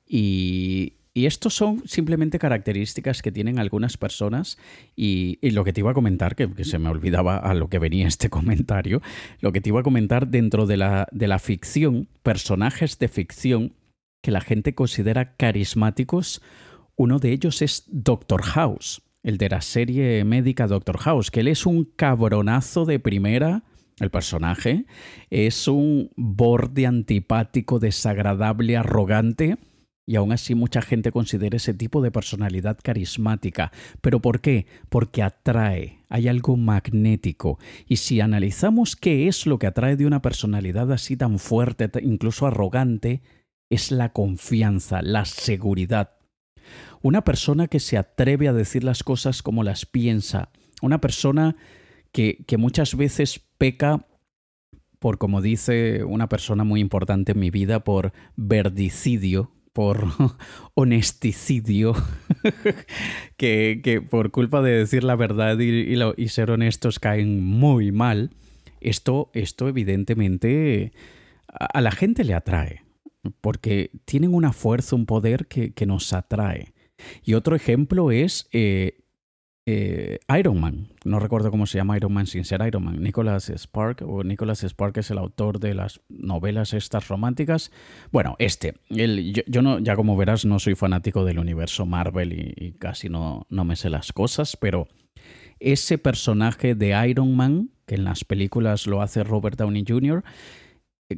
Y, 0.06 0.94
y 1.12 1.26
estos 1.26 1.54
son 1.54 1.82
simplemente 1.86 2.38
características 2.38 3.20
que 3.20 3.32
tienen 3.32 3.58
algunas 3.58 3.96
personas 3.96 4.58
y, 4.94 5.38
lo 5.50 5.64
que 5.64 5.72
te 5.72 5.80
iba 5.80 5.90
a 5.90 5.94
comentar, 5.94 6.36
que, 6.36 6.48
se 6.64 6.78
me 6.78 6.88
olvidaba 6.88 7.36
a 7.36 7.52
lo 7.54 7.68
que 7.68 7.78
venía 7.78 8.06
este 8.06 8.30
comentario, 8.30 9.02
lo 9.40 9.52
que 9.52 9.60
te 9.60 9.70
iba 9.70 9.80
a 9.80 9.84
comentar 9.84 10.28
dentro 10.28 10.66
de 10.66 10.76
la, 10.76 11.08
de 11.10 11.28
la 11.28 11.38
ficción, 11.38 12.08
personajes 12.22 12.98
de 12.98 13.08
ficción 13.08 13.72
que 14.20 14.30
la 14.30 14.40
gente 14.40 14.74
considera 14.74 15.36
carismáticos, 15.36 16.42
uno 16.96 17.18
de 17.18 17.32
ellos 17.32 17.62
es 17.62 17.84
Doctor 17.88 18.42
House, 18.42 19.02
el 19.22 19.38
de 19.38 19.48
la 19.48 19.60
serie 19.60 20.24
médica 20.24 20.66
Doctor 20.66 20.98
House, 20.98 21.30
que 21.30 21.40
él 21.40 21.48
es 21.48 21.66
un 21.66 21.84
cabronazo 21.84 22.84
de 22.84 22.98
primera, 22.98 23.64
el 23.98 24.10
personaje, 24.10 24.86
es 25.30 25.68
un 25.68 26.10
borde 26.16 26.86
antipático, 26.86 27.78
desagradable, 27.78 28.76
arrogante, 28.76 29.58
y 30.06 30.16
aún 30.16 30.32
así 30.32 30.56
mucha 30.56 30.82
gente 30.82 31.12
considera 31.12 31.56
ese 31.56 31.72
tipo 31.72 32.02
de 32.02 32.10
personalidad 32.10 32.76
carismática. 32.82 33.70
¿Pero 34.00 34.20
por 34.20 34.40
qué? 34.40 34.66
Porque 34.88 35.22
atrae, 35.22 36.00
hay 36.08 36.26
algo 36.26 36.56
magnético. 36.56 37.60
Y 37.86 37.96
si 37.96 38.20
analizamos 38.20 38.96
qué 38.96 39.28
es 39.28 39.46
lo 39.46 39.60
que 39.60 39.68
atrae 39.68 39.96
de 39.96 40.06
una 40.06 40.20
personalidad 40.20 40.90
así 40.90 41.16
tan 41.16 41.38
fuerte, 41.38 41.88
incluso 42.02 42.46
arrogante, 42.46 43.22
es 43.70 43.92
la 43.92 44.12
confianza, 44.12 45.00
la 45.00 45.24
seguridad. 45.24 46.16
Una 47.02 47.24
persona 47.24 47.68
que 47.68 47.80
se 47.80 47.96
atreve 47.96 48.48
a 48.48 48.52
decir 48.52 48.84
las 48.84 49.02
cosas 49.02 49.42
como 49.42 49.62
las 49.62 49.86
piensa. 49.86 50.50
Una 50.82 51.00
persona 51.00 51.56
que, 52.12 52.44
que 52.46 52.58
muchas 52.58 52.96
veces 52.96 53.40
peca 53.56 54.06
por, 54.98 55.16
como 55.16 55.40
dice 55.40 56.04
una 56.04 56.28
persona 56.28 56.62
muy 56.62 56.80
importante 56.80 57.32
en 57.32 57.38
mi 57.38 57.50
vida, 57.50 57.84
por 57.84 58.12
verdicidio, 58.36 59.50
por 59.72 60.08
honesticidio, 60.74 61.94
que, 63.38 63.80
que, 63.82 64.02
por 64.02 64.30
culpa 64.30 64.60
de 64.60 64.72
decir 64.72 65.04
la 65.04 65.16
verdad 65.16 65.58
y, 65.58 65.94
y, 66.16 66.28
ser 66.28 66.50
honestos 66.50 66.98
caen 66.98 67.42
muy 67.42 67.92
mal, 67.92 68.30
esto, 68.82 69.30
esto 69.32 69.68
evidentemente 69.68 70.92
a 71.48 71.80
la 71.80 71.92
gente 71.92 72.24
le 72.24 72.34
atrae 72.34 72.89
porque 73.40 73.90
tienen 74.04 74.34
una 74.34 74.52
fuerza, 74.52 74.96
un 74.96 75.06
poder 75.06 75.46
que, 75.46 75.86
nos 75.86 76.12
atrae. 76.12 76.72
Y 77.24 77.34
otro 77.34 77.56
ejemplo 77.56 78.10
es 78.10 78.48
eh, 78.52 78.98
eh, 79.66 80.18
Iron 80.38 80.60
Man. 80.60 80.88
No 81.04 81.18
recuerdo 81.18 81.50
cómo 81.50 81.66
se 81.66 81.78
llama 81.78 81.96
Iron 81.96 82.12
Man 82.12 82.26
sin 82.26 82.44
ser 82.44 82.60
Iron 82.66 82.84
Man. 82.84 83.02
Nicholas 83.02 83.50
Spark, 83.54 84.02
o 84.06 84.24
Nicholas 84.24 84.62
Spark 84.62 84.98
es 84.98 85.10
el 85.10 85.18
autor 85.18 85.60
de 85.60 85.74
las 85.74 86.00
novelas 86.08 86.74
estas 86.74 87.08
románticas. 87.08 87.70
Bueno, 88.10 88.36
este. 88.38 88.74
yo, 88.88 89.62
no, 89.62 89.78
ya 89.78 89.96
como 89.96 90.16
verás, 90.16 90.44
no 90.44 90.58
soy 90.58 90.74
fanático 90.74 91.24
del 91.24 91.38
universo 91.38 91.86
Marvel 91.86 92.32
y, 92.32 92.54
y 92.56 92.72
casi 92.72 93.08
no, 93.08 93.46
no 93.48 93.64
me 93.64 93.76
sé 93.76 93.90
las 93.90 94.12
cosas, 94.12 94.56
pero 94.56 94.88
ese 95.60 95.98
personaje 95.98 96.74
de 96.74 97.08
Iron 97.08 97.36
Man, 97.36 97.70
que 97.86 97.94
en 97.94 98.04
las 98.04 98.24
películas 98.24 98.86
lo 98.86 99.02
hace 99.02 99.22
Robert 99.22 99.58
Downey 99.58 99.84
Jr., 99.86 100.24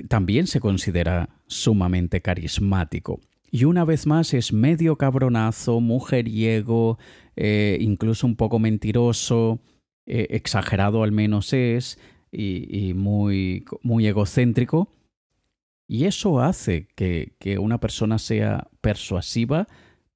también 0.09 0.47
se 0.47 0.61
considera 0.61 1.29
sumamente 1.47 2.21
carismático. 2.21 3.21
Y 3.51 3.65
una 3.65 3.85
vez 3.85 4.07
más 4.07 4.33
es 4.33 4.53
medio 4.53 4.97
cabronazo, 4.97 5.81
mujeriego, 5.81 6.99
eh, 7.37 7.77
incluso 7.81 8.27
un 8.27 8.37
poco 8.37 8.59
mentiroso, 8.59 9.61
eh, 10.07 10.29
exagerado 10.31 11.03
al 11.03 11.13
menos 11.13 11.53
es, 11.53 11.99
y, 12.31 12.95
muy, 12.95 13.67
muy 13.83 14.07
egocéntrico. 14.07 14.89
Y 15.87 16.07
eso 16.07 16.41
hace 16.41 16.89
que, 16.95 17.35
que, 17.39 17.59
una 17.59 17.79
persona 17.79 18.19
sea 18.19 18.71
persuasiva, 18.81 19.69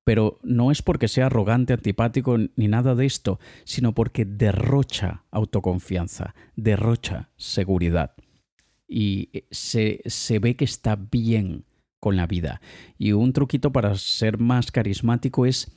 pero 0.04 0.38
no 0.42 0.71
es 0.71 0.80
porque 0.80 1.09
sea 1.09 1.26
arrogante, 1.26 1.75
antipático 1.75 2.38
ni 2.38 2.68
nada 2.68 2.95
de 2.95 3.04
esto, 3.04 3.38
sino 3.64 3.92
porque 3.92 4.25
derrocha 4.25 5.25
autoconfianza, 5.30 6.35
derrocha 6.54 7.28
seguridad 7.37 8.14
y 8.88 9.30
eh, 9.32 9.46
se, 9.50 10.00
se 10.06 10.38
ve 10.38 10.56
que 10.56 10.64
está 10.64 10.96
bien 10.96 11.64
con 12.00 12.16
la 12.16 12.26
vida. 12.26 12.60
Y 12.98 13.12
un 13.12 13.32
truquito 13.32 13.72
para 13.72 13.94
ser 13.96 14.38
más 14.38 14.70
carismático 14.70 15.46
es 15.46 15.76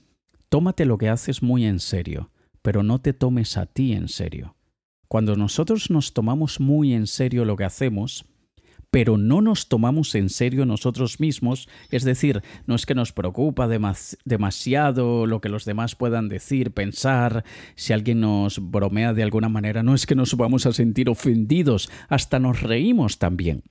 tómate 0.49 0.85
lo 0.85 0.97
que 0.97 1.09
haces 1.09 1.41
muy 1.41 1.65
en 1.65 1.79
serio, 1.79 2.31
pero 2.61 2.83
no 2.83 2.99
te 2.99 3.13
tomes 3.13 3.57
a 3.57 3.65
ti 3.65 3.93
en 3.93 4.07
serio. 4.07 4.55
Cuando 5.07 5.35
nosotros 5.35 5.89
nos 5.89 6.13
tomamos 6.13 6.59
muy 6.59 6.93
en 6.93 7.07
serio 7.07 7.45
lo 7.45 7.55
que 7.55 7.63
hacemos, 7.63 8.25
pero 8.91 9.17
no 9.17 9.41
nos 9.41 9.67
tomamos 9.67 10.15
en 10.15 10.29
serio 10.29 10.65
nosotros 10.65 11.19
mismos, 11.19 11.69
es 11.91 12.03
decir, 12.03 12.41
no 12.65 12.75
es 12.75 12.85
que 12.85 12.95
nos 12.95 13.13
preocupa 13.13 13.67
demasiado 13.67 15.25
lo 15.25 15.41
que 15.41 15.49
los 15.49 15.65
demás 15.65 15.95
puedan 15.95 16.27
decir, 16.27 16.71
pensar, 16.71 17.43
si 17.75 17.93
alguien 17.93 18.21
nos 18.21 18.59
bromea 18.71 19.13
de 19.13 19.23
alguna 19.23 19.49
manera, 19.49 19.83
no 19.83 19.93
es 19.93 20.05
que 20.05 20.15
nos 20.15 20.35
vamos 20.35 20.65
a 20.65 20.73
sentir 20.73 21.09
ofendidos, 21.09 21.91
hasta 22.07 22.39
nos 22.39 22.61
reímos 22.61 23.19
también. 23.19 23.63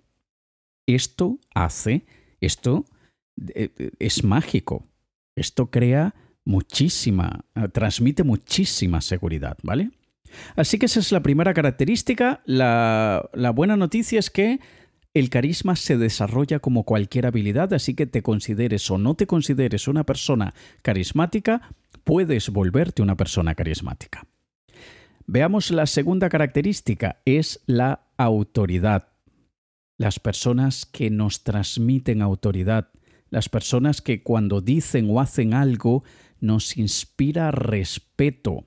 Esto 0.87 1.39
hace, 1.55 2.07
esto 2.41 2.85
eh, 3.55 3.91
es 3.99 4.25
mágico, 4.25 4.87
esto 5.35 5.71
crea 5.71 6.15
muchísima, 6.45 7.45
eh, 7.55 7.69
transmite 7.69 8.23
muchísima 8.23 9.01
seguridad, 9.01 9.59
¿vale? 9.63 9.91
Así 10.57 10.79
que 10.79 10.87
esa 10.87 11.01
es 11.01 11.13
la 11.13 11.23
primera 11.23 11.55
característica. 11.55 12.43
La, 12.45 13.29
la 13.33 13.51
buena 13.51 13.77
noticia 13.77 14.19
es 14.19 14.31
que 14.31 14.61
el 15.19 15.31
carisma 15.31 15.77
se 15.77 15.97
desarrolla 15.97 16.59
como 16.59 16.85
cualquier 16.85 17.27
habilidad, 17.27 17.73
así 17.73 17.95
que 17.95 18.07
te 18.07 18.23
consideres 18.23 18.91
o 18.91 18.99
no 18.99 19.15
te 19.15 19.27
consideres 19.27 19.89
una 19.89 20.05
persona 20.05 20.55
carismática, 20.83 21.75
puedes 22.05 22.51
volverte 22.51 23.03
una 23.03 23.17
persona 23.17 23.55
carismática. 23.55 24.27
Veamos 25.27 25.71
la 25.71 25.87
segunda 25.87 26.29
característica, 26.29 27.21
es 27.25 27.61
la 27.67 28.07
autoridad. 28.17 29.09
Las 29.99 30.21
personas 30.21 30.87
que 30.87 31.11
nos 31.11 31.45
transmiten 31.45 32.23
autoridad, 32.23 32.89
las 33.31 33.49
personas 33.49 34.01
que 34.01 34.23
cuando 34.23 34.61
dicen 34.61 35.09
o 35.11 35.21
hacen 35.21 35.53
algo 35.53 36.03
nos 36.41 36.77
inspira 36.77 37.51
respeto, 37.51 38.65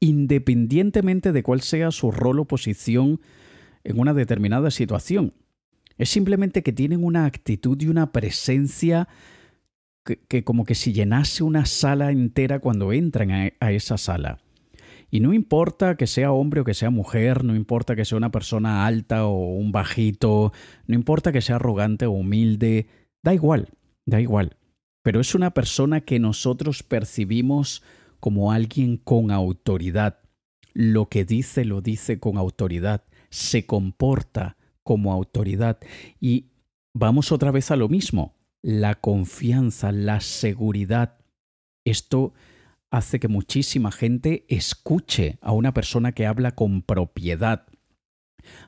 independientemente 0.00 1.30
de 1.32 1.42
cuál 1.42 1.60
sea 1.60 1.90
su 1.90 2.10
rol 2.10 2.40
o 2.40 2.46
posición 2.46 3.20
en 3.84 4.00
una 4.00 4.14
determinada 4.14 4.70
situación. 4.70 5.34
Es 5.98 6.08
simplemente 6.10 6.62
que 6.62 6.72
tienen 6.72 7.04
una 7.04 7.26
actitud 7.26 7.80
y 7.80 7.88
una 7.88 8.12
presencia 8.12 9.08
que, 10.28 10.44
como 10.44 10.64
que 10.64 10.74
si 10.74 10.92
llenase 10.92 11.44
una 11.44 11.64
sala 11.64 12.10
entera 12.10 12.58
cuando 12.58 12.92
entran 12.92 13.30
a, 13.30 13.72
esa 13.72 13.98
sala. 13.98 14.38
Y 15.10 15.20
no 15.20 15.34
importa 15.34 15.96
que 15.96 16.06
sea 16.06 16.32
hombre 16.32 16.62
o 16.62 16.64
que 16.64 16.74
sea 16.74 16.90
mujer, 16.90 17.44
no 17.44 17.54
importa 17.54 17.94
que 17.94 18.04
sea 18.04 18.16
una 18.16 18.30
persona 18.32 18.86
alta 18.86 19.26
o 19.26 19.54
un 19.54 19.70
bajito, 19.70 20.52
no 20.86 20.94
importa 20.94 21.32
que 21.32 21.42
sea 21.42 21.56
arrogante 21.56 22.06
o 22.06 22.12
humilde, 22.12 22.86
da 23.22 23.34
igual, 23.34 23.68
da 24.06 24.20
igual. 24.20 24.56
pero 25.04 25.20
es 25.20 25.34
una 25.34 25.52
persona 25.52 26.02
que 26.02 26.20
nosotros 26.20 26.84
percibimos 26.84 27.82
como 28.20 28.52
alguien 28.52 28.96
con 28.96 29.32
autoridad. 29.32 30.20
Lo 30.74 31.08
que 31.08 31.24
dice 31.24 31.64
lo 31.64 31.80
dice 31.80 32.20
con 32.20 32.38
autoridad, 32.38 33.04
se 33.28 33.66
comporta 33.66 34.56
como 34.82 35.12
autoridad 35.12 35.78
y 36.20 36.46
vamos 36.94 37.32
otra 37.32 37.50
vez 37.50 37.70
a 37.70 37.76
lo 37.76 37.88
mismo, 37.88 38.34
la 38.62 38.96
confianza, 38.96 39.92
la 39.92 40.20
seguridad. 40.20 41.18
Esto 41.84 42.32
hace 42.90 43.18
que 43.18 43.28
muchísima 43.28 43.90
gente 43.90 44.44
escuche 44.48 45.38
a 45.40 45.52
una 45.52 45.72
persona 45.72 46.12
que 46.12 46.26
habla 46.26 46.54
con 46.54 46.82
propiedad. 46.82 47.66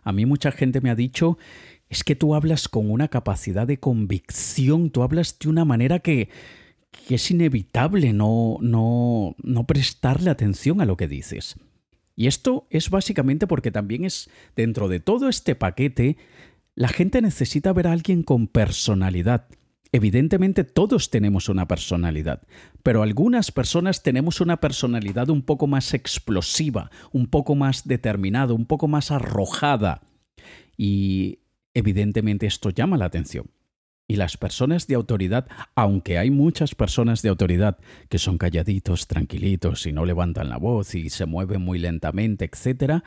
A 0.02 0.12
mí 0.12 0.24
mucha 0.26 0.50
gente 0.50 0.80
me 0.80 0.90
ha 0.90 0.94
dicho, 0.94 1.36
es 1.88 2.04
que 2.04 2.16
tú 2.16 2.34
hablas 2.34 2.68
con 2.68 2.90
una 2.90 3.08
capacidad 3.08 3.66
de 3.66 3.78
convicción, 3.78 4.90
tú 4.90 5.02
hablas 5.02 5.38
de 5.38 5.48
una 5.48 5.64
manera 5.64 5.98
que, 5.98 6.28
que 7.06 7.16
es 7.16 7.30
inevitable 7.30 8.12
no, 8.12 8.56
no, 8.60 9.36
no 9.42 9.66
prestarle 9.66 10.30
atención 10.30 10.80
a 10.80 10.86
lo 10.86 10.96
que 10.96 11.08
dices. 11.08 11.56
Y 12.16 12.26
esto 12.26 12.66
es 12.70 12.90
básicamente 12.90 13.46
porque 13.46 13.70
también 13.70 14.04
es 14.04 14.30
dentro 14.56 14.88
de 14.88 15.00
todo 15.00 15.28
este 15.28 15.54
paquete, 15.54 16.16
la 16.74 16.88
gente 16.88 17.22
necesita 17.22 17.72
ver 17.72 17.86
a 17.86 17.92
alguien 17.92 18.22
con 18.22 18.46
personalidad. 18.46 19.46
Evidentemente 19.92 20.64
todos 20.64 21.10
tenemos 21.10 21.48
una 21.48 21.68
personalidad, 21.68 22.42
pero 22.82 23.02
algunas 23.02 23.52
personas 23.52 24.02
tenemos 24.02 24.40
una 24.40 24.56
personalidad 24.56 25.30
un 25.30 25.42
poco 25.42 25.68
más 25.68 25.94
explosiva, 25.94 26.90
un 27.12 27.28
poco 27.28 27.54
más 27.54 27.86
determinada, 27.86 28.54
un 28.54 28.66
poco 28.66 28.88
más 28.88 29.12
arrojada. 29.12 30.02
Y 30.76 31.38
evidentemente 31.74 32.46
esto 32.46 32.70
llama 32.70 32.96
la 32.96 33.04
atención. 33.04 33.46
Y 34.06 34.16
las 34.16 34.36
personas 34.36 34.86
de 34.86 34.96
autoridad, 34.96 35.46
aunque 35.74 36.18
hay 36.18 36.30
muchas 36.30 36.74
personas 36.74 37.22
de 37.22 37.30
autoridad 37.30 37.78
que 38.10 38.18
son 38.18 38.36
calladitos, 38.36 39.06
tranquilitos 39.06 39.86
y 39.86 39.92
no 39.92 40.04
levantan 40.04 40.50
la 40.50 40.58
voz 40.58 40.94
y 40.94 41.08
se 41.08 41.24
mueven 41.24 41.62
muy 41.62 41.78
lentamente, 41.78 42.44
etc., 42.44 43.02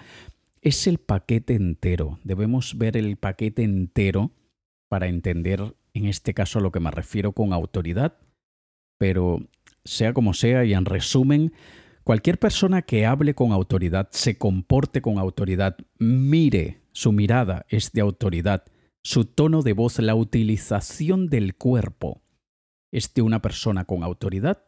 es 0.61 0.87
el 0.87 0.97
paquete 0.97 1.53
entero. 1.53 2.19
Debemos 2.23 2.77
ver 2.77 2.97
el 2.97 3.17
paquete 3.17 3.63
entero 3.63 4.31
para 4.89 5.07
entender 5.07 5.75
en 5.93 6.05
este 6.05 6.33
caso 6.33 6.59
a 6.59 6.61
lo 6.61 6.71
que 6.71 6.79
me 6.79 6.91
refiero 6.91 7.31
con 7.31 7.53
autoridad, 7.53 8.17
pero 8.97 9.39
sea 9.83 10.13
como 10.13 10.33
sea 10.33 10.65
y 10.65 10.73
en 10.73 10.85
resumen, 10.85 11.53
cualquier 12.03 12.39
persona 12.39 12.81
que 12.81 13.05
hable 13.05 13.33
con 13.33 13.51
autoridad, 13.51 14.09
se 14.11 14.37
comporte 14.37 15.01
con 15.01 15.17
autoridad, 15.17 15.77
mire, 15.99 16.81
su 16.91 17.11
mirada 17.11 17.65
es 17.69 17.91
de 17.91 18.01
autoridad, 18.01 18.63
su 19.07 19.23
tono 19.23 19.61
de 19.61 19.71
voz, 19.71 19.99
la 19.99 20.15
utilización 20.15 21.29
del 21.29 21.55
cuerpo 21.55 22.23
es 22.91 23.13
de 23.13 23.21
una 23.21 23.41
persona 23.41 23.85
con 23.85 24.03
autoridad, 24.03 24.65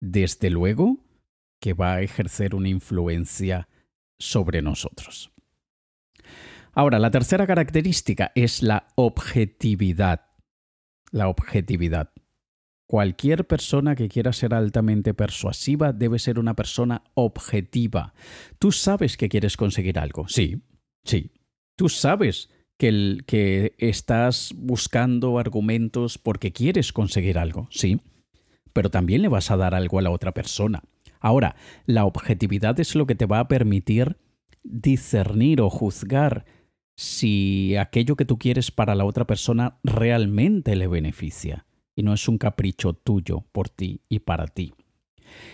desde 0.00 0.48
luego 0.48 1.04
que 1.60 1.72
va 1.72 1.94
a 1.94 2.02
ejercer 2.02 2.54
una 2.54 2.68
influencia 2.68 3.66
sobre 4.16 4.62
nosotros. 4.62 5.32
Ahora, 6.72 7.00
la 7.00 7.10
tercera 7.10 7.48
característica 7.48 8.30
es 8.36 8.62
la 8.62 8.86
objetividad 8.94 10.28
la 11.10 11.28
objetividad. 11.28 12.12
Cualquier 12.86 13.48
persona 13.48 13.96
que 13.96 14.08
quiera 14.08 14.32
ser 14.32 14.54
altamente 14.54 15.14
persuasiva 15.14 15.92
debe 15.92 16.20
ser 16.20 16.38
una 16.38 16.54
persona 16.54 17.02
objetiva. 17.14 18.14
Tú 18.60 18.70
sabes 18.70 19.16
que 19.16 19.28
quieres 19.28 19.56
conseguir 19.56 19.98
algo. 19.98 20.28
Sí, 20.28 20.62
sí. 21.02 21.32
Tú 21.74 21.88
sabes 21.88 22.50
que, 22.78 23.74
estás 23.78 24.54
buscando 24.56 25.38
argumentos 25.38 26.16
porque 26.16 26.52
quieres 26.52 26.92
conseguir 26.92 27.38
algo. 27.38 27.68
Sí. 27.70 28.00
Pero 28.72 28.90
también 28.90 29.22
le 29.22 29.28
vas 29.28 29.50
a 29.50 29.56
dar 29.56 29.74
algo 29.74 29.98
a 29.98 30.02
la 30.02 30.10
otra 30.10 30.32
persona. 30.32 30.82
Ahora, 31.20 31.56
la 31.86 32.04
objetividad 32.04 32.78
es 32.78 32.94
lo 32.94 33.06
que 33.06 33.16
te 33.16 33.26
va 33.26 33.40
a 33.40 33.48
permitir 33.48 34.16
discernir 34.62 35.60
o 35.60 35.68
juzgar 35.68 36.44
si 36.96 37.76
aquello 37.76 38.16
que 38.16 38.24
tú 38.24 38.38
quieres 38.38 38.70
para 38.70 38.94
la 38.94 39.04
otra 39.04 39.26
persona 39.26 39.78
realmente 39.82 40.76
le 40.76 40.86
beneficia 40.86 41.66
y 41.96 42.02
no 42.02 42.12
es 42.12 42.28
un 42.28 42.38
capricho 42.38 42.92
tuyo 42.92 43.44
por 43.52 43.68
ti 43.68 44.02
y 44.08 44.20
para 44.20 44.46
ti. 44.46 44.74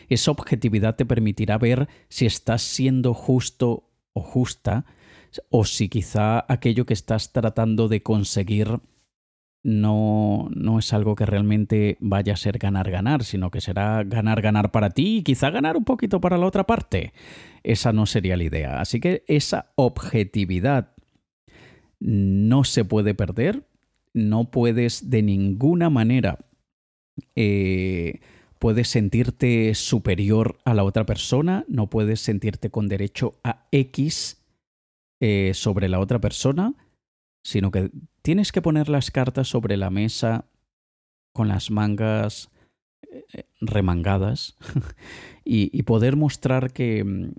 Esa 0.09 0.31
objetividad 0.31 0.97
te 0.97 1.07
permitirá 1.07 1.57
ver 1.59 1.89
si 2.09 2.27
estás 2.27 2.63
siendo 2.63 3.15
justo 3.15 3.91
o 4.13 4.21
justa 4.21 4.85
o 5.51 5.65
si 5.65 5.89
quizá 5.89 6.45
aquello 6.49 6.87
que 6.87 6.95
estás 6.95 7.33
tratando 7.33 7.89
de 7.89 8.03
conseguir 8.03 8.81
no, 9.65 10.51
no 10.55 10.79
es 10.79 10.93
algo 10.93 11.17
que 11.17 11.25
realmente 11.25 11.97
vaya 11.99 12.35
a 12.35 12.37
ser 12.37 12.59
ganar-ganar, 12.59 13.25
sino 13.25 13.51
que 13.51 13.63
será 13.63 14.05
ganar-ganar 14.05 14.71
para 14.71 14.91
ti 14.91 15.19
y 15.19 15.23
quizá 15.23 15.51
ganar 15.51 15.77
un 15.77 15.85
poquito 15.85 16.21
para 16.21 16.37
la 16.37 16.47
otra 16.47 16.65
parte. 16.65 17.15
Esa 17.63 17.93
no 17.93 18.05
sería 18.05 18.37
la 18.37 18.45
idea. 18.45 18.81
Así 18.81 19.01
que 19.01 19.25
esa 19.27 19.73
objetividad 19.75 20.93
no 21.99 22.65
se 22.65 22.85
puede 22.85 23.15
perder, 23.15 23.67
no 24.13 24.51
puedes 24.51 25.09
de 25.09 25.23
ninguna 25.23 25.89
manera, 25.89 26.39
eh, 27.35 28.21
puedes 28.59 28.89
sentirte 28.89 29.75
superior 29.75 30.59
a 30.67 30.75
la 30.75 30.85
otra 30.85 31.07
persona, 31.07 31.65
no 31.69 31.89
puedes 31.89 32.21
sentirte 32.21 32.71
con 32.71 32.89
derecho 32.89 33.41
a 33.43 33.67
X 33.73 34.44
eh, 35.21 35.53
sobre 35.55 35.89
la 35.89 36.01
otra 36.01 36.21
persona, 36.21 36.75
sino 37.45 37.71
que 37.71 37.91
tienes 38.23 38.53
que 38.53 38.63
poner 38.63 38.89
las 38.89 39.11
cartas 39.11 39.49
sobre 39.49 39.77
la 39.77 39.91
mesa 39.91 40.47
con 41.33 41.49
las 41.49 41.71
mangas 41.71 42.51
eh, 43.11 43.45
remangadas 43.61 44.57
y, 45.45 45.83
poder 45.83 46.17
mostrar 46.17 46.73
que, 46.73 47.33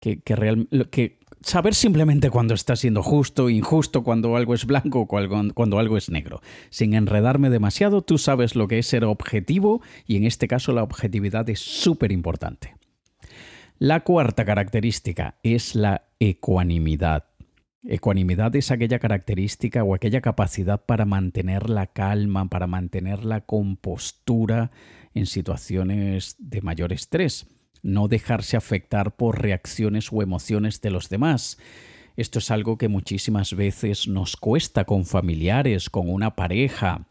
que, 0.00 0.20
que 0.20 1.18
saber 1.42 1.74
simplemente 1.74 2.30
cuando 2.30 2.54
está 2.54 2.76
siendo 2.76 3.02
justo, 3.02 3.50
injusto, 3.50 4.02
cuando 4.02 4.36
algo 4.36 4.54
es 4.54 4.66
blanco 4.66 5.00
o 5.00 5.06
cuando 5.06 5.78
algo 5.78 5.96
es 5.96 6.10
negro. 6.10 6.40
Sin 6.70 6.94
enredarme 6.94 7.50
demasiado, 7.50 8.02
tú 8.02 8.18
sabes 8.18 8.56
lo 8.56 8.68
que 8.68 8.78
es 8.78 8.86
ser 8.86 9.04
objetivo 9.04 9.82
y 10.06 10.16
en 10.16 10.24
este 10.24 10.48
caso 10.48 10.72
la 10.72 10.82
objetividad 10.82 11.48
es 11.50 11.60
súper 11.60 12.12
importante. 12.12 12.76
La 13.78 14.00
cuarta 14.00 14.44
característica 14.44 15.38
es 15.42 15.74
la 15.74 16.04
ecuanimidad. 16.30 17.24
Ecuanimidad 17.84 18.54
es 18.54 18.70
aquella 18.70 18.98
característica 18.98 19.82
o 19.82 19.94
aquella 19.94 20.20
capacidad 20.20 20.84
para 20.84 21.04
mantener 21.04 21.68
la 21.68 21.88
calma, 21.88 22.48
para 22.48 22.66
mantener 22.66 23.24
la 23.24 23.40
compostura 23.40 24.70
en 25.14 25.26
situaciones 25.26 26.36
de 26.38 26.60
mayor 26.60 26.92
estrés 26.92 27.46
no 27.82 28.08
dejarse 28.08 28.56
afectar 28.56 29.16
por 29.16 29.42
reacciones 29.42 30.12
o 30.12 30.22
emociones 30.22 30.80
de 30.80 30.90
los 30.90 31.08
demás. 31.08 31.58
Esto 32.16 32.38
es 32.38 32.50
algo 32.50 32.78
que 32.78 32.88
muchísimas 32.88 33.54
veces 33.54 34.06
nos 34.06 34.36
cuesta 34.36 34.84
con 34.84 35.04
familiares, 35.04 35.90
con 35.90 36.08
una 36.08 36.36
pareja. 36.36 37.08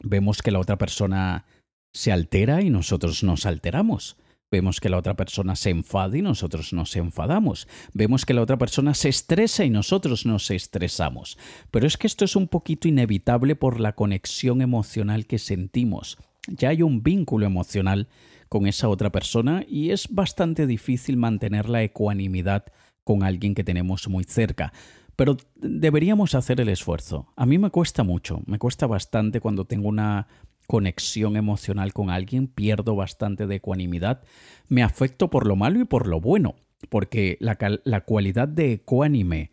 Vemos 0.00 0.42
que 0.42 0.50
la 0.50 0.60
otra 0.60 0.78
persona 0.78 1.44
se 1.92 2.12
altera 2.12 2.62
y 2.62 2.70
nosotros 2.70 3.24
nos 3.24 3.46
alteramos. 3.46 4.16
Vemos 4.50 4.78
que 4.78 4.88
la 4.88 4.98
otra 4.98 5.16
persona 5.16 5.56
se 5.56 5.70
enfada 5.70 6.16
y 6.16 6.22
nosotros 6.22 6.72
nos 6.72 6.94
enfadamos. 6.94 7.66
Vemos 7.92 8.24
que 8.24 8.32
la 8.32 8.42
otra 8.42 8.56
persona 8.56 8.94
se 8.94 9.08
estresa 9.08 9.64
y 9.64 9.70
nosotros 9.70 10.24
nos 10.24 10.52
estresamos. 10.52 11.36
Pero 11.72 11.86
es 11.86 11.96
que 11.96 12.06
esto 12.06 12.24
es 12.24 12.36
un 12.36 12.46
poquito 12.46 12.86
inevitable 12.86 13.56
por 13.56 13.80
la 13.80 13.94
conexión 13.94 14.62
emocional 14.62 15.26
que 15.26 15.38
sentimos. 15.38 16.16
Ya 16.46 16.68
hay 16.68 16.82
un 16.82 17.02
vínculo 17.02 17.44
emocional 17.44 18.06
con 18.48 18.68
esa 18.68 18.88
otra 18.88 19.10
persona 19.10 19.64
y 19.68 19.90
es 19.90 20.06
bastante 20.10 20.68
difícil 20.68 21.16
mantener 21.16 21.68
la 21.68 21.82
ecuanimidad 21.82 22.66
con 23.02 23.24
alguien 23.24 23.52
que 23.52 23.64
tenemos 23.64 24.08
muy 24.08 24.22
cerca. 24.22 24.72
Pero 25.16 25.38
deberíamos 25.56 26.36
hacer 26.36 26.60
el 26.60 26.68
esfuerzo. 26.68 27.32
A 27.36 27.46
mí 27.46 27.58
me 27.58 27.70
cuesta 27.70 28.04
mucho, 28.04 28.42
me 28.46 28.58
cuesta 28.58 28.86
bastante 28.86 29.40
cuando 29.40 29.64
tengo 29.64 29.88
una 29.88 30.28
conexión 30.66 31.36
emocional 31.36 31.92
con 31.92 32.10
alguien, 32.10 32.46
pierdo 32.46 32.96
bastante 32.96 33.46
de 33.46 33.56
ecuanimidad, 33.56 34.22
me 34.68 34.82
afecto 34.82 35.30
por 35.30 35.46
lo 35.46 35.56
malo 35.56 35.80
y 35.80 35.84
por 35.84 36.06
lo 36.06 36.20
bueno, 36.20 36.56
porque 36.88 37.36
la, 37.40 37.56
la 37.84 38.00
cualidad 38.02 38.48
de 38.48 38.72
ecuánime 38.72 39.50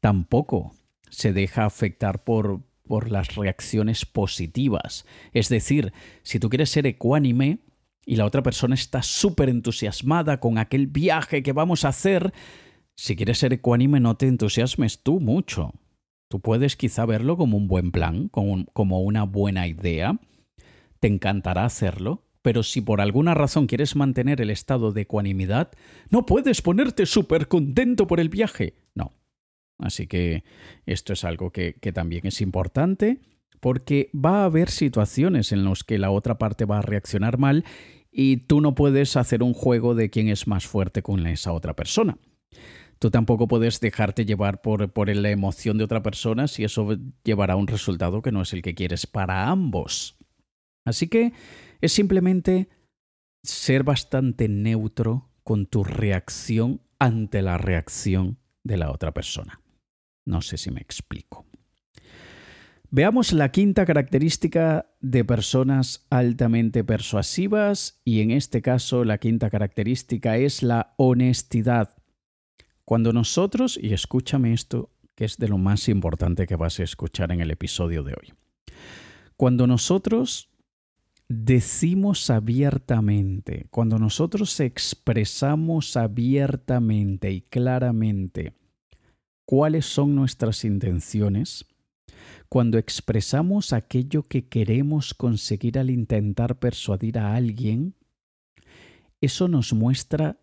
tampoco 0.00 0.74
se 1.10 1.32
deja 1.32 1.64
afectar 1.64 2.24
por, 2.24 2.62
por 2.86 3.10
las 3.10 3.34
reacciones 3.34 4.04
positivas. 4.04 5.06
Es 5.32 5.48
decir, 5.48 5.92
si 6.22 6.38
tú 6.38 6.48
quieres 6.48 6.70
ser 6.70 6.86
ecuánime, 6.86 7.60
y 8.06 8.16
la 8.16 8.26
otra 8.26 8.42
persona 8.42 8.74
está 8.74 9.02
súper 9.02 9.48
entusiasmada 9.48 10.40
con 10.40 10.58
aquel 10.58 10.86
viaje 10.86 11.42
que 11.42 11.52
vamos 11.52 11.84
a 11.84 11.88
hacer, 11.88 12.32
si 12.94 13.16
quieres 13.16 13.38
ser 13.38 13.52
ecuánime 13.52 14.00
no 14.00 14.16
te 14.16 14.26
entusiasmes 14.26 15.02
tú 15.02 15.20
mucho. 15.20 15.72
Tú 16.28 16.40
puedes 16.40 16.76
quizá 16.76 17.06
verlo 17.06 17.36
como 17.36 17.56
un 17.56 17.68
buen 17.68 17.92
plan, 17.92 18.28
como, 18.28 18.64
como 18.72 19.00
una 19.00 19.24
buena 19.24 19.66
idea. 19.66 20.18
Te 21.04 21.08
encantará 21.08 21.66
hacerlo, 21.66 22.24
pero 22.40 22.62
si 22.62 22.80
por 22.80 23.02
alguna 23.02 23.34
razón 23.34 23.66
quieres 23.66 23.94
mantener 23.94 24.40
el 24.40 24.48
estado 24.48 24.90
de 24.90 25.02
ecuanimidad, 25.02 25.70
no 26.08 26.24
puedes 26.24 26.62
ponerte 26.62 27.04
súper 27.04 27.46
contento 27.46 28.06
por 28.06 28.20
el 28.20 28.30
viaje. 28.30 28.78
No. 28.94 29.12
Así 29.78 30.06
que 30.06 30.44
esto 30.86 31.12
es 31.12 31.24
algo 31.24 31.50
que, 31.50 31.74
que 31.74 31.92
también 31.92 32.26
es 32.26 32.40
importante 32.40 33.20
porque 33.60 34.08
va 34.14 34.40
a 34.40 34.44
haber 34.46 34.70
situaciones 34.70 35.52
en 35.52 35.66
las 35.66 35.84
que 35.84 35.98
la 35.98 36.10
otra 36.10 36.38
parte 36.38 36.64
va 36.64 36.78
a 36.78 36.82
reaccionar 36.82 37.36
mal 37.36 37.66
y 38.10 38.38
tú 38.38 38.62
no 38.62 38.74
puedes 38.74 39.18
hacer 39.18 39.42
un 39.42 39.52
juego 39.52 39.94
de 39.94 40.08
quién 40.08 40.28
es 40.28 40.46
más 40.46 40.66
fuerte 40.66 41.02
con 41.02 41.26
esa 41.26 41.52
otra 41.52 41.76
persona. 41.76 42.16
Tú 42.98 43.10
tampoco 43.10 43.46
puedes 43.46 43.78
dejarte 43.78 44.24
llevar 44.24 44.62
por, 44.62 44.90
por 44.90 45.14
la 45.14 45.28
emoción 45.28 45.76
de 45.76 45.84
otra 45.84 46.02
persona 46.02 46.48
si 46.48 46.64
eso 46.64 46.96
llevará 47.24 47.52
a 47.52 47.56
un 47.58 47.66
resultado 47.66 48.22
que 48.22 48.32
no 48.32 48.40
es 48.40 48.54
el 48.54 48.62
que 48.62 48.74
quieres 48.74 49.06
para 49.06 49.50
ambos. 49.50 50.16
Así 50.84 51.08
que 51.08 51.32
es 51.80 51.92
simplemente 51.92 52.68
ser 53.42 53.82
bastante 53.84 54.48
neutro 54.48 55.30
con 55.42 55.66
tu 55.66 55.84
reacción 55.84 56.80
ante 56.98 57.42
la 57.42 57.58
reacción 57.58 58.38
de 58.62 58.78
la 58.78 58.90
otra 58.90 59.12
persona. 59.12 59.60
No 60.24 60.40
sé 60.40 60.56
si 60.56 60.70
me 60.70 60.80
explico. 60.80 61.44
Veamos 62.90 63.32
la 63.32 63.50
quinta 63.50 63.84
característica 63.84 64.86
de 65.00 65.24
personas 65.24 66.06
altamente 66.10 66.84
persuasivas 66.84 68.00
y 68.04 68.20
en 68.20 68.30
este 68.30 68.62
caso 68.62 69.04
la 69.04 69.18
quinta 69.18 69.50
característica 69.50 70.36
es 70.36 70.62
la 70.62 70.94
honestidad. 70.96 71.96
Cuando 72.84 73.12
nosotros, 73.12 73.78
y 73.82 73.94
escúchame 73.94 74.52
esto, 74.52 74.90
que 75.16 75.24
es 75.24 75.38
de 75.38 75.48
lo 75.48 75.58
más 75.58 75.88
importante 75.88 76.46
que 76.46 76.56
vas 76.56 76.78
a 76.78 76.84
escuchar 76.84 77.32
en 77.32 77.40
el 77.40 77.50
episodio 77.50 78.04
de 78.04 78.12
hoy, 78.12 78.32
cuando 79.36 79.66
nosotros 79.66 80.53
decimos 81.42 82.30
abiertamente, 82.30 83.66
cuando 83.70 83.98
nosotros 83.98 84.60
expresamos 84.60 85.96
abiertamente 85.96 87.32
y 87.32 87.40
claramente 87.42 88.54
cuáles 89.46 89.86
son 89.86 90.14
nuestras 90.14 90.64
intenciones, 90.64 91.66
cuando 92.48 92.78
expresamos 92.78 93.72
aquello 93.72 94.22
que 94.22 94.48
queremos 94.48 95.14
conseguir 95.14 95.78
al 95.78 95.90
intentar 95.90 96.58
persuadir 96.58 97.18
a 97.18 97.34
alguien, 97.34 97.94
eso 99.20 99.48
nos 99.48 99.72
muestra 99.72 100.38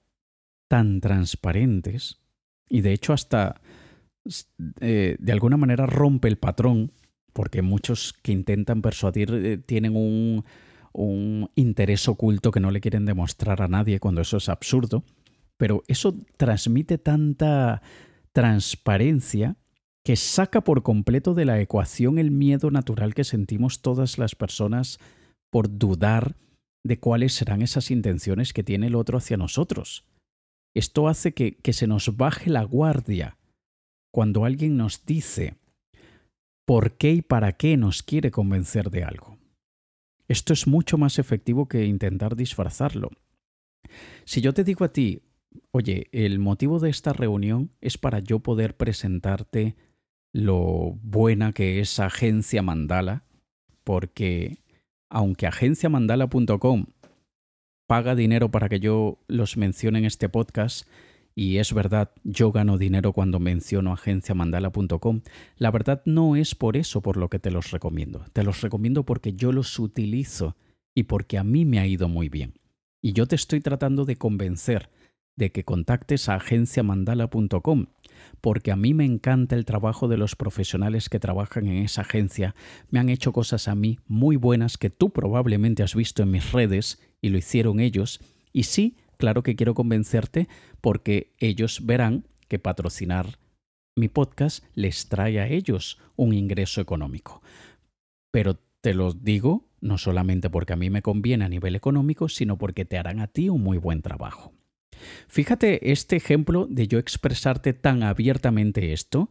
tan 0.68 1.00
transparentes 1.02 2.20
y 2.70 2.82
de 2.82 2.94
hecho 2.94 3.14
hasta 3.14 3.62
eh, 4.80 5.16
de 5.20 5.32
alguna 5.32 5.58
manera 5.58 5.86
rompe 5.86 6.28
el 6.28 6.38
patrón, 6.38 6.92
porque 7.34 7.62
muchos 7.62 8.14
que 8.22 8.32
intentan 8.32 8.82
persuadir 8.82 9.34
eh, 9.34 9.58
tienen 9.58 9.96
un, 9.96 10.44
un 10.94 11.50
interés 11.56 12.08
oculto 12.08 12.52
que 12.52 12.60
no 12.60 12.72
le 12.72 12.82
quieren 12.82 13.06
demostrar 13.06 13.62
a 13.62 13.68
nadie 13.68 14.00
cuando 14.00 14.22
eso 14.22 14.38
es 14.38 14.50
absurdo, 14.50 15.04
pero 15.58 15.84
eso 15.88 16.16
transmite 16.38 16.98
tanta 16.98 17.82
transparencia 18.34 19.58
que 20.04 20.16
saca 20.16 20.62
por 20.62 20.84
completo 20.84 21.34
de 21.34 21.46
la 21.46 21.60
ecuación 21.60 22.18
el 22.18 22.32
miedo 22.32 22.72
natural 22.72 23.14
que 23.14 23.24
sentimos 23.24 23.82
todas 23.82 24.18
las 24.18 24.36
personas 24.36 25.00
por 25.52 25.78
dudar 25.78 26.36
de 26.84 27.00
cuáles 27.00 27.34
serán 27.34 27.62
esas 27.62 27.92
intenciones 27.92 28.54
que 28.54 28.64
tiene 28.64 28.88
el 28.88 28.96
otro 28.96 29.18
hacia 29.18 29.38
nosotros. 29.38 30.06
Esto 30.76 31.08
hace 31.08 31.34
que, 31.34 31.58
que 31.58 31.74
se 31.74 31.86
nos 31.86 32.18
baje 32.18 32.50
la 32.50 32.64
guardia 32.64 33.38
cuando 34.12 34.46
alguien 34.46 34.78
nos 34.78 35.06
dice 35.06 35.56
por 36.66 36.94
qué 36.98 37.12
y 37.12 37.22
para 37.22 37.54
qué 37.54 37.78
nos 37.78 38.02
quiere 38.02 38.32
convencer 38.32 38.90
de 38.90 39.04
algo. 39.04 39.31
Esto 40.32 40.54
es 40.54 40.66
mucho 40.66 40.98
más 40.98 41.20
efectivo 41.20 41.68
que 41.68 41.84
intentar 41.84 42.38
disfrazarlo. 42.38 43.10
Si 44.24 44.40
yo 44.40 44.54
te 44.54 44.64
digo 44.64 44.86
a 44.86 44.94
ti, 44.94 45.24
oye, 45.72 46.08
el 46.14 46.40
motivo 46.40 46.80
de 46.80 46.90
esta 46.90 47.12
reunión 47.12 47.72
es 47.82 47.98
para 47.98 48.20
yo 48.20 48.40
poder 48.40 48.78
presentarte 48.78 49.76
lo 50.32 50.98
buena 51.04 51.52
que 51.52 51.82
es 51.82 52.00
Agencia 52.00 52.62
Mandala, 52.62 53.26
porque 53.84 54.60
aunque 55.10 55.48
agenciamandala.com 55.48 56.86
paga 57.86 58.16
dinero 58.16 58.52
para 58.52 58.70
que 58.70 58.80
yo 58.80 59.20
los 59.28 59.58
mencione 59.58 60.00
en 60.00 60.06
este 60.06 60.30
podcast, 60.30 60.88
y 61.36 61.58
es 61.58 61.74
verdad, 61.74 62.12
yo 62.24 62.52
gano 62.52 62.78
dinero 62.78 63.14
cuando 63.14 63.40
menciono 63.40 63.94
agenciamandala.com, 63.94 65.22
la 65.58 65.72
verdad 65.72 66.02
no 66.06 66.36
es 66.36 66.56
por 66.56 66.78
eso 66.78 67.02
por 67.02 67.18
lo 67.18 67.30
que 67.30 67.40
te 67.40 67.52
los 67.52 67.72
recomiendo. 67.72 68.26
Te 68.34 68.44
los 68.44 68.62
recomiendo 68.62 69.04
porque 69.04 69.34
yo 69.34 69.52
los 69.52 69.80
utilizo 69.80 70.56
y 70.94 71.04
porque 71.04 71.38
a 71.38 71.44
mí 71.44 71.66
me 71.66 71.80
ha 71.80 71.88
ido 71.88 72.10
muy 72.10 72.30
bien. 72.30 72.56
Y 73.02 73.14
yo 73.14 73.28
te 73.28 73.36
estoy 73.36 73.62
tratando 73.62 74.06
de 74.06 74.18
convencer 74.18 74.90
de 75.36 75.52
que 75.52 75.64
contactes 75.64 76.30
a 76.30 76.36
agenciamandala.com, 76.36 77.88
porque 78.42 78.72
a 78.72 78.76
mí 78.76 78.94
me 78.94 79.06
encanta 79.06 79.56
el 79.56 79.66
trabajo 79.66 80.08
de 80.08 80.18
los 80.18 80.36
profesionales 80.36 81.10
que 81.10 81.20
trabajan 81.20 81.68
en 81.68 81.78
esa 81.84 82.02
agencia. 82.02 82.56
Me 82.90 83.00
han 83.00 83.10
hecho 83.10 83.32
cosas 83.32 83.68
a 83.68 83.76
mí 83.76 84.00
muy 84.08 84.36
buenas 84.36 84.78
que 84.78 84.90
tú 84.90 85.12
probablemente 85.12 85.84
has 85.84 85.96
visto 85.96 86.22
en 86.22 86.32
mis 86.32 86.52
redes 86.52 87.00
y 87.22 87.30
lo 87.30 87.38
hicieron 87.38 87.80
ellos. 87.80 88.20
Y 88.54 88.64
sí, 88.64 88.98
claro 89.18 89.42
que 89.44 89.56
quiero 89.56 89.74
convencerte 89.74 90.48
porque 90.82 91.32
ellos 91.38 91.86
verán 91.86 92.26
que 92.48 92.60
patrocinar 92.60 93.40
mi 93.96 94.08
podcast 94.08 94.64
les 94.74 95.08
trae 95.08 95.40
a 95.40 95.48
ellos 95.48 96.00
un 96.16 96.34
ingreso 96.34 96.82
económico. 96.82 97.42
Pero 98.32 98.58
te 98.82 98.94
lo 98.94 99.14
digo 99.14 99.66
no 99.82 99.98
solamente 99.98 100.50
porque 100.50 100.74
a 100.74 100.78
mí 100.78 100.90
me 100.90 101.02
conviene 101.02 101.46
a 101.46 101.50
nivel 101.50 101.76
económico, 101.76 102.30
sino 102.30 102.58
porque 102.58 102.86
te 102.86 102.98
harán 102.98 103.20
a 103.20 103.28
ti 103.28 103.50
un 103.50 103.62
muy 103.62 103.78
buen 103.78 104.02
trabajo. 104.02 104.54
Fíjate 105.28 105.92
este 105.92 106.16
ejemplo 106.16 106.68
de 106.70 106.88
yo 106.88 107.00
expresarte 107.00 107.74
tan 107.74 108.04
abiertamente 108.04 108.94
esto 108.94 109.30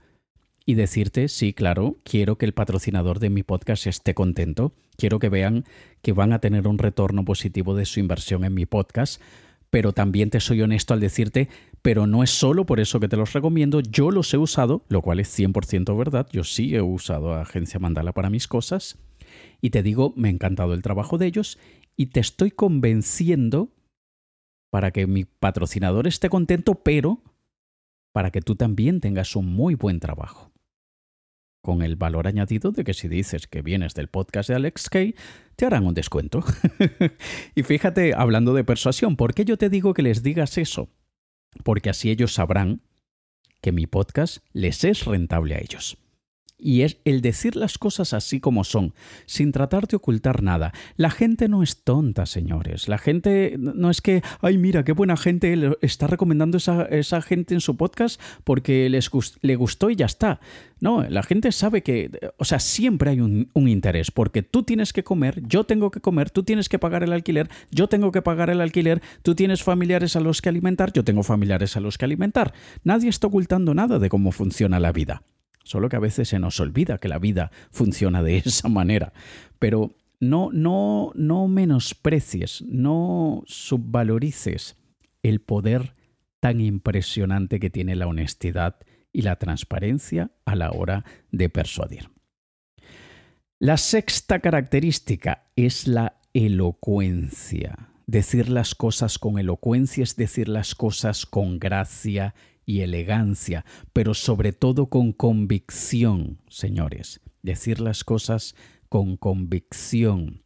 y 0.66 0.74
decirte, 0.74 1.28
sí, 1.28 1.52
claro, 1.52 1.98
quiero 2.04 2.36
que 2.36 2.46
el 2.46 2.52
patrocinador 2.52 3.18
de 3.20 3.30
mi 3.30 3.42
podcast 3.42 3.86
esté 3.86 4.14
contento, 4.14 4.72
quiero 4.96 5.18
que 5.18 5.28
vean 5.28 5.64
que 6.02 6.12
van 6.12 6.32
a 6.32 6.40
tener 6.40 6.66
un 6.66 6.78
retorno 6.78 7.24
positivo 7.24 7.74
de 7.74 7.86
su 7.86 8.00
inversión 8.00 8.44
en 8.44 8.54
mi 8.54 8.66
podcast, 8.66 9.22
pero 9.70 9.92
también 9.92 10.30
te 10.30 10.40
soy 10.40 10.62
honesto 10.62 10.94
al 10.94 11.00
decirte, 11.00 11.48
pero 11.80 12.06
no 12.06 12.22
es 12.22 12.30
solo 12.30 12.66
por 12.66 12.80
eso 12.80 13.00
que 13.00 13.08
te 13.08 13.16
los 13.16 13.32
recomiendo, 13.32 13.80
yo 13.80 14.10
los 14.10 14.32
he 14.34 14.38
usado, 14.38 14.84
lo 14.88 15.00
cual 15.00 15.20
es 15.20 15.38
100% 15.38 15.96
verdad, 15.96 16.28
yo 16.32 16.44
sí 16.44 16.74
he 16.74 16.82
usado 16.82 17.34
a 17.34 17.42
Agencia 17.42 17.80
Mandala 17.80 18.12
para 18.12 18.30
mis 18.30 18.48
cosas, 18.48 18.98
y 19.60 19.70
te 19.70 19.82
digo, 19.82 20.12
me 20.16 20.28
ha 20.28 20.32
encantado 20.32 20.74
el 20.74 20.82
trabajo 20.82 21.18
de 21.18 21.26
ellos, 21.26 21.58
y 21.96 22.06
te 22.06 22.20
estoy 22.20 22.50
convenciendo 22.50 23.70
para 24.70 24.90
que 24.90 25.06
mi 25.06 25.24
patrocinador 25.24 26.06
esté 26.06 26.28
contento, 26.28 26.76
pero 26.76 27.22
para 28.12 28.30
que 28.30 28.40
tú 28.40 28.56
también 28.56 29.00
tengas 29.00 29.36
un 29.36 29.46
muy 29.46 29.74
buen 29.74 30.00
trabajo. 30.00 30.50
Con 31.62 31.82
el 31.82 31.96
valor 31.96 32.26
añadido 32.26 32.72
de 32.72 32.84
que 32.84 32.94
si 32.94 33.08
dices 33.08 33.46
que 33.46 33.62
vienes 33.62 33.94
del 33.94 34.08
podcast 34.08 34.48
de 34.48 34.56
Alex 34.56 34.88
Kay, 34.88 35.14
te 35.56 35.66
harán 35.66 35.86
un 35.86 35.94
descuento. 35.94 36.42
y 37.54 37.62
fíjate, 37.62 38.14
hablando 38.14 38.54
de 38.54 38.64
persuasión, 38.64 39.16
¿por 39.16 39.34
qué 39.34 39.44
yo 39.44 39.58
te 39.58 39.68
digo 39.68 39.92
que 39.92 40.02
les 40.02 40.22
digas 40.22 40.56
eso? 40.58 40.88
Porque 41.62 41.90
así 41.90 42.10
ellos 42.10 42.32
sabrán 42.32 42.80
que 43.60 43.72
mi 43.72 43.86
podcast 43.86 44.38
les 44.52 44.84
es 44.84 45.04
rentable 45.04 45.54
a 45.54 45.58
ellos 45.58 45.98
y 46.62 46.82
es 46.82 46.98
el 47.04 47.20
decir 47.20 47.56
las 47.56 47.78
cosas 47.78 48.12
así 48.12 48.40
como 48.40 48.64
son, 48.64 48.94
sin 49.26 49.52
tratar 49.52 49.86
de 49.86 49.96
ocultar 49.96 50.42
nada. 50.42 50.72
La 50.96 51.10
gente 51.10 51.48
no 51.48 51.62
es 51.62 51.82
tonta, 51.82 52.26
señores. 52.26 52.88
La 52.88 52.98
gente 52.98 53.56
no 53.58 53.90
es 53.90 54.00
que, 54.00 54.22
ay, 54.40 54.58
mira, 54.58 54.84
qué 54.84 54.92
buena 54.92 55.16
gente 55.16 55.76
está 55.80 56.06
recomendando 56.06 56.58
esa, 56.58 56.84
esa 56.84 57.22
gente 57.22 57.54
en 57.54 57.60
su 57.60 57.76
podcast 57.76 58.20
porque 58.44 58.88
les 58.88 59.10
le 59.42 59.56
gustó 59.56 59.90
y 59.90 59.96
ya 59.96 60.06
está. 60.06 60.40
No, 60.80 61.02
la 61.02 61.22
gente 61.22 61.52
sabe 61.52 61.82
que, 61.82 62.10
o 62.38 62.44
sea, 62.44 62.58
siempre 62.58 63.10
hay 63.10 63.20
un 63.20 63.68
interés, 63.68 64.10
porque 64.10 64.42
tú 64.42 64.62
tienes 64.62 64.94
que 64.94 65.04
comer, 65.04 65.42
yo 65.46 65.64
tengo 65.64 65.90
que 65.90 66.00
comer, 66.00 66.30
tú 66.30 66.42
tienes 66.42 66.70
que 66.70 66.78
pagar 66.78 67.02
el 67.02 67.12
alquiler, 67.12 67.50
yo 67.70 67.88
tengo 67.88 68.12
que 68.12 68.22
pagar 68.22 68.48
el 68.48 68.60
alquiler, 68.60 69.02
tú 69.22 69.34
tienes 69.34 69.62
familiares 69.62 70.16
a 70.16 70.20
los 70.20 70.40
que 70.40 70.48
alimentar, 70.48 70.92
yo 70.92 71.04
tengo 71.04 71.22
familiares 71.22 71.76
a 71.76 71.80
los 71.80 71.98
que 71.98 72.06
alimentar. 72.06 72.54
Nadie 72.82 73.10
está 73.10 73.26
ocultando 73.26 73.74
nada 73.74 73.98
de 73.98 74.08
cómo 74.08 74.32
funciona 74.32 74.80
la 74.80 74.92
vida. 74.92 75.22
Solo 75.70 75.88
que 75.88 75.94
a 75.94 76.00
veces 76.00 76.28
se 76.28 76.40
nos 76.40 76.58
olvida 76.58 76.98
que 76.98 77.06
la 77.06 77.20
vida 77.20 77.52
funciona 77.70 78.24
de 78.24 78.38
esa 78.44 78.68
manera. 78.68 79.12
Pero 79.60 79.94
no, 80.18 80.50
no, 80.52 81.12
no 81.14 81.46
menosprecies, 81.46 82.62
no 82.62 83.44
subvalorices 83.46 84.76
el 85.22 85.40
poder 85.40 85.94
tan 86.40 86.60
impresionante 86.60 87.60
que 87.60 87.70
tiene 87.70 87.94
la 87.94 88.08
honestidad 88.08 88.80
y 89.12 89.22
la 89.22 89.36
transparencia 89.36 90.32
a 90.44 90.56
la 90.56 90.72
hora 90.72 91.04
de 91.30 91.48
persuadir. 91.48 92.10
La 93.60 93.76
sexta 93.76 94.40
característica 94.40 95.52
es 95.54 95.86
la 95.86 96.16
elocuencia. 96.34 97.90
Decir 98.08 98.48
las 98.48 98.74
cosas 98.74 99.20
con 99.20 99.38
elocuencia 99.38 100.02
es 100.02 100.16
decir 100.16 100.48
las 100.48 100.74
cosas 100.74 101.26
con 101.26 101.60
gracia 101.60 102.34
y 102.70 102.82
elegancia, 102.82 103.64
pero 103.92 104.14
sobre 104.14 104.52
todo 104.52 104.86
con 104.86 105.12
convicción, 105.12 106.38
señores. 106.48 107.20
Decir 107.42 107.80
las 107.80 108.04
cosas 108.04 108.54
con 108.88 109.16
convicción, 109.16 110.42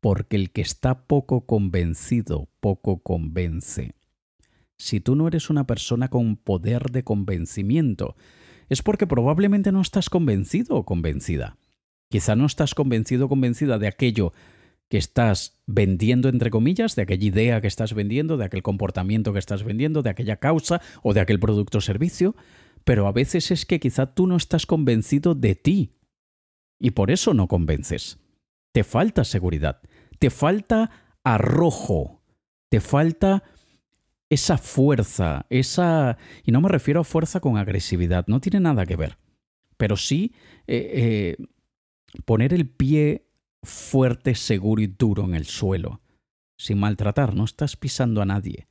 porque 0.00 0.36
el 0.36 0.50
que 0.50 0.60
está 0.60 1.06
poco 1.06 1.46
convencido, 1.46 2.48
poco 2.58 2.98
convence. 2.98 3.94
Si 4.76 4.98
tú 4.98 5.14
no 5.14 5.28
eres 5.28 5.50
una 5.50 5.66
persona 5.66 6.08
con 6.08 6.36
poder 6.36 6.90
de 6.90 7.04
convencimiento, 7.04 8.16
es 8.68 8.82
porque 8.82 9.06
probablemente 9.06 9.70
no 9.70 9.80
estás 9.80 10.10
convencido 10.10 10.76
o 10.76 10.84
convencida. 10.84 11.58
Quizá 12.10 12.34
no 12.34 12.46
estás 12.46 12.74
convencido 12.74 13.26
o 13.26 13.28
convencida 13.28 13.78
de 13.78 13.86
aquello 13.86 14.32
que 14.88 14.98
estás 14.98 15.60
vendiendo, 15.66 16.28
entre 16.28 16.50
comillas, 16.50 16.96
de 16.96 17.02
aquella 17.02 17.26
idea 17.26 17.60
que 17.60 17.66
estás 17.66 17.94
vendiendo, 17.94 18.36
de 18.36 18.44
aquel 18.46 18.62
comportamiento 18.62 19.32
que 19.32 19.38
estás 19.38 19.62
vendiendo, 19.62 20.02
de 20.02 20.10
aquella 20.10 20.36
causa 20.36 20.80
o 21.02 21.12
de 21.12 21.20
aquel 21.20 21.38
producto 21.38 21.78
o 21.78 21.82
servicio, 21.82 22.34
pero 22.84 23.06
a 23.06 23.12
veces 23.12 23.50
es 23.50 23.66
que 23.66 23.80
quizá 23.80 24.14
tú 24.14 24.26
no 24.26 24.36
estás 24.36 24.64
convencido 24.64 25.34
de 25.34 25.54
ti 25.54 25.92
y 26.80 26.92
por 26.92 27.10
eso 27.10 27.34
no 27.34 27.48
convences. 27.48 28.18
Te 28.72 28.82
falta 28.82 29.24
seguridad, 29.24 29.80
te 30.18 30.30
falta 30.30 30.90
arrojo, 31.22 32.22
te 32.70 32.80
falta 32.80 33.42
esa 34.30 34.58
fuerza, 34.58 35.46
esa... 35.50 36.18
Y 36.44 36.52
no 36.52 36.60
me 36.60 36.68
refiero 36.68 37.00
a 37.00 37.04
fuerza 37.04 37.40
con 37.40 37.56
agresividad, 37.56 38.26
no 38.26 38.40
tiene 38.40 38.60
nada 38.60 38.86
que 38.86 38.96
ver, 38.96 39.18
pero 39.76 39.96
sí 39.96 40.34
eh, 40.66 41.36
eh, 41.38 41.46
poner 42.24 42.54
el 42.54 42.68
pie 42.68 43.27
fuerte, 43.62 44.34
seguro 44.34 44.82
y 44.82 44.86
duro 44.86 45.24
en 45.24 45.34
el 45.34 45.46
suelo, 45.46 46.00
sin 46.58 46.78
maltratar, 46.78 47.34
no 47.34 47.44
estás 47.44 47.76
pisando 47.76 48.20
a 48.20 48.26
nadie, 48.26 48.66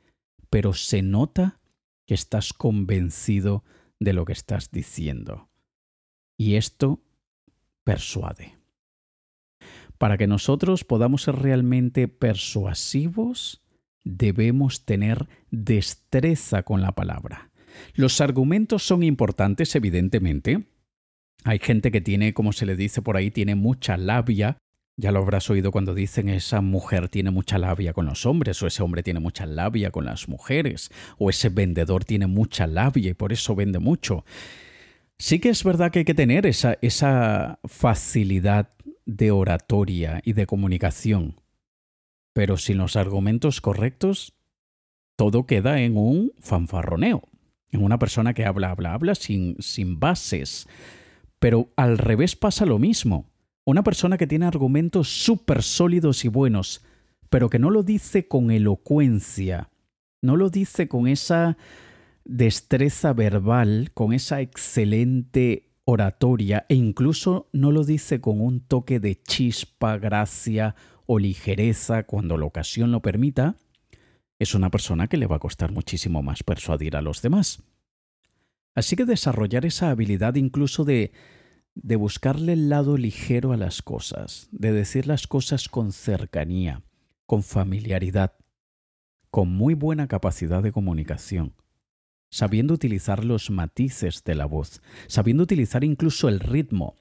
pero 0.50 0.74
se 0.74 1.02
nota 1.02 1.60
que 2.06 2.14
estás 2.14 2.54
convencido 2.54 3.64
de 4.00 4.14
lo 4.14 4.26
que 4.26 4.34
estás 4.34 4.72
diciendo. 4.72 5.50
Y 6.38 6.56
esto 6.56 7.02
persuade. 7.84 8.58
Para 9.98 10.18
que 10.18 10.28
nosotros 10.28 10.84
podamos 10.84 11.24
ser 11.24 11.36
realmente 11.36 12.08
persuasivos, 12.08 13.64
debemos 14.04 14.86
tener 14.86 15.28
destreza 15.50 16.64
con 16.64 16.82
la 16.82 16.92
palabra. 16.92 17.52
Los 17.96 18.22
argumentos 18.22 18.84
son 18.84 19.04
importantes, 19.04 19.76
evidentemente. 19.76 20.68
Hay 21.44 21.60
gente 21.60 21.92
que 21.92 22.02
tiene, 22.02 22.34
como 22.34 22.54
se 22.54 22.66
le 22.66 22.76
dice 22.76 23.02
por 23.02 23.18
ahí, 23.18 23.32
tiene 23.32 23.56
mucha 23.56 23.98
labia 23.98 24.58
ya 24.98 25.12
lo 25.12 25.20
habrás 25.20 25.50
oído 25.52 25.72
cuando 25.72 25.94
dicen 25.94 26.28
esa 26.28 26.60
mujer 26.62 27.08
tiene 27.08 27.30
mucha 27.30 27.60
labia 27.60 27.94
con 27.94 28.08
los 28.08 28.26
hombres, 28.26 28.62
o 28.64 28.68
ese 28.68 28.82
hombre 28.82 29.04
tiene 29.04 29.20
mucha 29.20 29.46
labia 29.46 29.92
con 29.92 30.06
las 30.06 30.28
mujeres, 30.28 30.90
o 31.20 31.30
ese 31.30 31.50
vendedor 31.50 32.04
tiene 32.04 32.26
mucha 32.26 32.66
labia 32.66 33.12
y 33.12 33.14
por 33.14 33.32
eso 33.32 33.56
vende 33.56 33.78
mucho. 33.78 34.26
Sí 35.20 35.40
que 35.40 35.50
es 35.50 35.64
verdad 35.64 35.92
que 35.92 36.00
hay 36.00 36.06
que 36.06 36.16
tener 36.16 36.48
esa, 36.48 36.78
esa 36.82 37.60
facilidad 37.64 38.70
de 39.06 39.30
oratoria 39.30 40.20
y 40.26 40.34
de 40.34 40.48
comunicación, 40.48 41.40
pero 42.34 42.58
sin 42.58 42.80
los 42.80 42.96
argumentos 42.96 43.62
correctos, 43.62 44.34
todo 45.16 45.46
queda 45.46 45.82
en 45.82 45.96
un 45.96 46.34
fanfarroneo, 46.40 47.28
en 47.72 47.84
una 47.84 48.00
persona 48.00 48.34
que 48.34 48.46
habla, 48.46 48.72
habla, 48.72 48.94
habla 48.94 49.16
sin, 49.16 49.58
sin 49.60 50.00
bases. 50.00 50.68
Pero 51.40 51.70
al 51.76 52.00
revés 52.00 52.36
pasa 52.36 52.66
lo 52.66 52.80
mismo. 52.80 53.30
Una 53.68 53.84
persona 53.84 54.18
que 54.18 54.28
tiene 54.28 54.46
argumentos 54.46 55.10
súper 55.10 55.62
sólidos 55.62 56.24
y 56.24 56.30
buenos, 56.30 56.86
pero 57.30 57.50
que 57.50 57.60
no 57.60 57.70
lo 57.70 57.84
dice 57.84 58.26
con 58.26 58.50
elocuencia, 58.50 59.72
no 60.22 60.38
lo 60.38 60.50
dice 60.50 60.88
con 60.88 61.06
esa 61.06 61.58
destreza 62.24 63.12
verbal, 63.12 63.92
con 63.94 64.14
esa 64.14 64.40
excelente 64.40 65.68
oratoria 65.84 66.66
e 66.70 66.76
incluso 66.76 67.50
no 67.52 67.74
lo 67.74 67.84
dice 67.84 68.22
con 68.22 68.40
un 68.40 68.62
toque 68.62 69.02
de 69.02 69.22
chispa, 69.22 69.98
gracia 69.98 70.74
o 71.06 71.20
ligereza 71.20 72.04
cuando 72.04 72.38
la 72.38 72.46
ocasión 72.46 72.94
lo 72.94 73.02
permita, 73.02 73.58
es 74.40 74.56
una 74.56 74.72
persona 74.72 75.08
que 75.08 75.18
le 75.18 75.28
va 75.28 75.36
a 75.36 75.40
costar 75.40 75.74
muchísimo 75.74 76.24
más 76.24 76.42
persuadir 76.42 76.96
a 76.96 77.02
los 77.02 77.22
demás. 77.22 77.62
Así 78.76 78.96
que 78.96 79.04
desarrollar 79.04 79.66
esa 79.66 79.90
habilidad 79.90 80.36
incluso 80.36 80.86
de 80.86 81.12
de 81.84 81.96
buscarle 81.96 82.54
el 82.54 82.70
lado 82.70 82.98
ligero 82.98 83.52
a 83.54 83.58
las 83.58 83.82
cosas, 83.82 84.48
de 84.52 84.72
decir 84.72 85.06
las 85.06 85.28
cosas 85.28 85.70
con 85.70 85.92
cercanía, 85.92 86.84
con 87.26 87.44
familiaridad, 87.44 88.34
con 89.30 89.50
muy 89.50 89.76
buena 89.76 90.08
capacidad 90.08 90.64
de 90.64 90.72
comunicación, 90.72 91.54
sabiendo 92.32 92.74
utilizar 92.74 93.24
los 93.24 93.52
matices 93.52 94.24
de 94.24 94.36
la 94.36 94.46
voz, 94.46 94.82
sabiendo 95.08 95.44
utilizar 95.44 95.84
incluso 95.84 96.30
el 96.30 96.40
ritmo, 96.40 96.96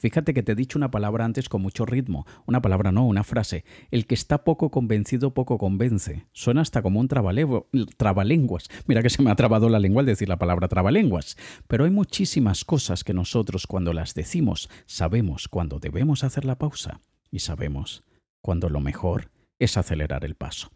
Fíjate 0.00 0.32
que 0.32 0.42
te 0.42 0.52
he 0.52 0.54
dicho 0.54 0.78
una 0.78 0.90
palabra 0.90 1.26
antes 1.26 1.50
con 1.50 1.60
mucho 1.60 1.84
ritmo. 1.84 2.26
Una 2.46 2.62
palabra 2.62 2.90
no, 2.90 3.06
una 3.06 3.22
frase. 3.22 3.66
El 3.90 4.06
que 4.06 4.14
está 4.14 4.44
poco 4.44 4.70
convencido 4.70 5.34
poco 5.34 5.58
convence. 5.58 6.24
Suena 6.32 6.62
hasta 6.62 6.80
como 6.80 7.00
un 7.00 7.08
trabalenguas. 7.08 8.70
Mira 8.86 9.02
que 9.02 9.10
se 9.10 9.22
me 9.22 9.30
ha 9.30 9.36
trabado 9.36 9.68
la 9.68 9.78
lengua 9.78 10.00
al 10.00 10.06
decir 10.06 10.30
la 10.30 10.38
palabra 10.38 10.68
trabalenguas. 10.68 11.36
Pero 11.68 11.84
hay 11.84 11.90
muchísimas 11.90 12.64
cosas 12.64 13.04
que 13.04 13.12
nosotros 13.12 13.66
cuando 13.66 13.92
las 13.92 14.14
decimos 14.14 14.70
sabemos 14.86 15.48
cuando 15.48 15.78
debemos 15.78 16.24
hacer 16.24 16.46
la 16.46 16.56
pausa 16.56 17.02
y 17.30 17.40
sabemos 17.40 18.02
cuando 18.40 18.70
lo 18.70 18.80
mejor 18.80 19.30
es 19.58 19.76
acelerar 19.76 20.24
el 20.24 20.34
paso. 20.34 20.70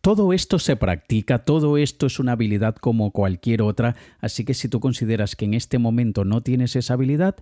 Todo 0.00 0.32
esto 0.32 0.58
se 0.58 0.74
practica, 0.74 1.44
todo 1.44 1.78
esto 1.78 2.06
es 2.06 2.18
una 2.18 2.32
habilidad 2.32 2.74
como 2.74 3.12
cualquier 3.12 3.62
otra, 3.62 3.94
así 4.18 4.44
que 4.44 4.54
si 4.54 4.68
tú 4.68 4.80
consideras 4.80 5.36
que 5.36 5.44
en 5.44 5.54
este 5.54 5.78
momento 5.78 6.24
no 6.24 6.42
tienes 6.42 6.76
esa 6.76 6.94
habilidad, 6.94 7.36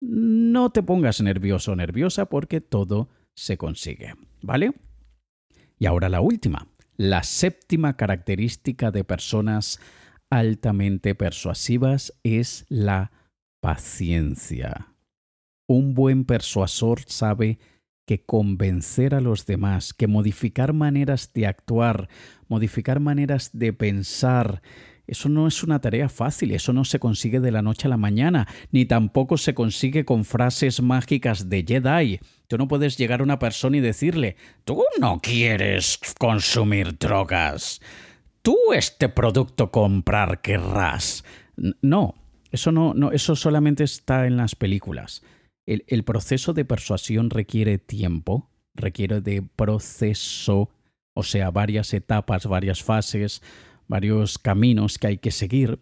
no 0.00 0.70
te 0.70 0.82
pongas 0.82 1.20
nervioso 1.20 1.72
o 1.72 1.76
nerviosa 1.76 2.26
porque 2.26 2.60
todo 2.60 3.08
se 3.34 3.56
consigue, 3.56 4.14
¿vale? 4.42 4.72
Y 5.78 5.86
ahora 5.86 6.08
la 6.08 6.20
última, 6.20 6.68
la 6.96 7.22
séptima 7.22 7.96
característica 7.96 8.90
de 8.90 9.04
personas 9.04 9.80
altamente 10.30 11.14
persuasivas 11.14 12.12
es 12.22 12.66
la 12.68 13.12
paciencia. 13.60 14.94
Un 15.68 15.94
buen 15.94 16.24
persuasor 16.24 17.00
sabe 17.06 17.58
que 18.06 18.24
convencer 18.24 19.14
a 19.14 19.20
los 19.20 19.44
demás, 19.44 19.92
que 19.92 20.06
modificar 20.06 20.72
maneras 20.72 21.32
de 21.34 21.46
actuar, 21.46 22.08
modificar 22.48 23.00
maneras 23.00 23.50
de 23.52 23.72
pensar, 23.74 24.62
eso 25.08 25.30
no 25.30 25.46
es 25.46 25.62
una 25.62 25.80
tarea 25.80 26.10
fácil, 26.10 26.52
eso 26.52 26.74
no 26.74 26.84
se 26.84 26.98
consigue 27.00 27.40
de 27.40 27.50
la 27.50 27.62
noche 27.62 27.86
a 27.86 27.90
la 27.90 27.96
mañana, 27.96 28.46
ni 28.70 28.84
tampoco 28.84 29.38
se 29.38 29.54
consigue 29.54 30.04
con 30.04 30.26
frases 30.26 30.82
mágicas 30.82 31.48
de 31.48 31.64
Jedi. 31.66 32.20
Tú 32.46 32.58
no 32.58 32.68
puedes 32.68 32.98
llegar 32.98 33.20
a 33.20 33.22
una 33.22 33.38
persona 33.38 33.78
y 33.78 33.80
decirle, 33.80 34.36
tú 34.64 34.84
no 35.00 35.18
quieres 35.20 35.98
consumir 36.18 36.98
drogas, 36.98 37.80
tú 38.42 38.56
este 38.74 39.08
producto 39.08 39.70
comprar 39.70 40.42
querrás. 40.42 41.24
No, 41.80 42.14
eso 42.50 42.70
no, 42.70 43.10
eso 43.10 43.34
solamente 43.34 43.84
está 43.84 44.26
en 44.26 44.36
las 44.36 44.54
películas. 44.54 45.22
El, 45.64 45.84
el 45.88 46.04
proceso 46.04 46.52
de 46.52 46.66
persuasión 46.66 47.30
requiere 47.30 47.78
tiempo, 47.78 48.50
requiere 48.74 49.22
de 49.22 49.40
proceso, 49.40 50.68
o 51.14 51.22
sea, 51.22 51.50
varias 51.50 51.94
etapas, 51.94 52.44
varias 52.44 52.82
fases, 52.82 53.42
varios 53.88 54.38
caminos 54.38 54.98
que 54.98 55.08
hay 55.08 55.18
que 55.18 55.30
seguir 55.30 55.80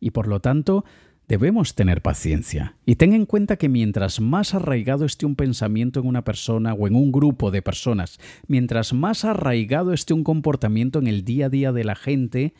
y 0.00 0.10
por 0.10 0.26
lo 0.28 0.40
tanto 0.40 0.84
debemos 1.28 1.76
tener 1.76 2.02
paciencia. 2.02 2.76
Y 2.86 2.96
ten 2.96 3.12
en 3.12 3.24
cuenta 3.24 3.56
que 3.56 3.68
mientras 3.68 4.20
más 4.20 4.54
arraigado 4.54 5.04
esté 5.04 5.26
un 5.26 5.36
pensamiento 5.36 6.00
en 6.00 6.06
una 6.06 6.24
persona 6.24 6.74
o 6.74 6.88
en 6.88 6.96
un 6.96 7.12
grupo 7.12 7.52
de 7.52 7.62
personas, 7.62 8.18
mientras 8.48 8.92
más 8.92 9.24
arraigado 9.24 9.92
esté 9.92 10.12
un 10.12 10.24
comportamiento 10.24 10.98
en 10.98 11.06
el 11.06 11.24
día 11.24 11.46
a 11.46 11.50
día 11.50 11.70
de 11.70 11.84
la 11.84 11.94
gente, 11.94 12.54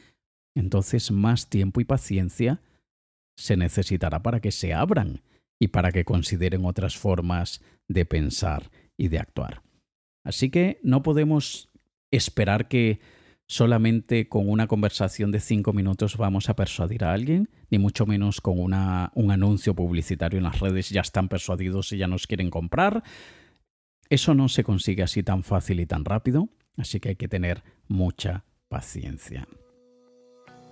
entonces 0.55 1.11
más 1.11 1.49
tiempo 1.49 1.81
y 1.81 1.85
paciencia 1.85 2.61
se 3.37 3.57
necesitará 3.57 4.23
para 4.23 4.41
que 4.41 4.53
se 4.53 4.73
abran 4.73 5.23
y 5.59 5.69
para 5.69 5.91
que 5.91 6.05
consideren 6.05 6.65
otras 6.65 6.97
formas 6.97 7.63
de 7.89 8.05
pensar 8.05 8.71
y 8.97 9.09
de 9.09 9.19
actuar. 9.19 9.63
Así 10.25 10.51
que 10.51 10.79
no 10.83 11.03
podemos 11.03 11.71
esperar 12.13 12.69
que 12.69 13.01
solamente 13.51 14.29
con 14.29 14.49
una 14.49 14.69
conversación 14.69 15.33
de 15.33 15.41
cinco 15.41 15.73
minutos 15.73 16.17
vamos 16.17 16.49
a 16.49 16.55
persuadir 16.55 17.03
a 17.03 17.13
alguien, 17.13 17.51
ni 17.69 17.81
mucho 17.81 18.07
menos 18.07 18.41
con 18.41 18.61
una, 18.61 19.11
un 19.17 19.33
anuncio 19.33 19.75
publicitario 19.75 20.39
en 20.39 20.45
las 20.45 20.61
redes 20.61 20.91
ya 20.91 21.01
están 21.01 21.29
persuadidos 21.29 21.91
y 21.91 21.99
ya 21.99 22.07
nos 22.07 22.29
quieren 22.29 22.49
comprar. 22.49 23.03
Eso 24.09 24.35
no 24.35 24.49
se 24.49 24.63
consigue 24.63 25.03
así 25.03 25.25
tan 25.25 25.43
fácil 25.43 25.81
y 25.81 25.87
tan 25.87 26.05
rápido, 26.05 26.49
así 26.77 27.01
que 27.01 27.09
hay 27.09 27.17
que 27.17 27.27
tener 27.27 27.65
mucha 27.89 28.45
paciencia. 28.69 29.49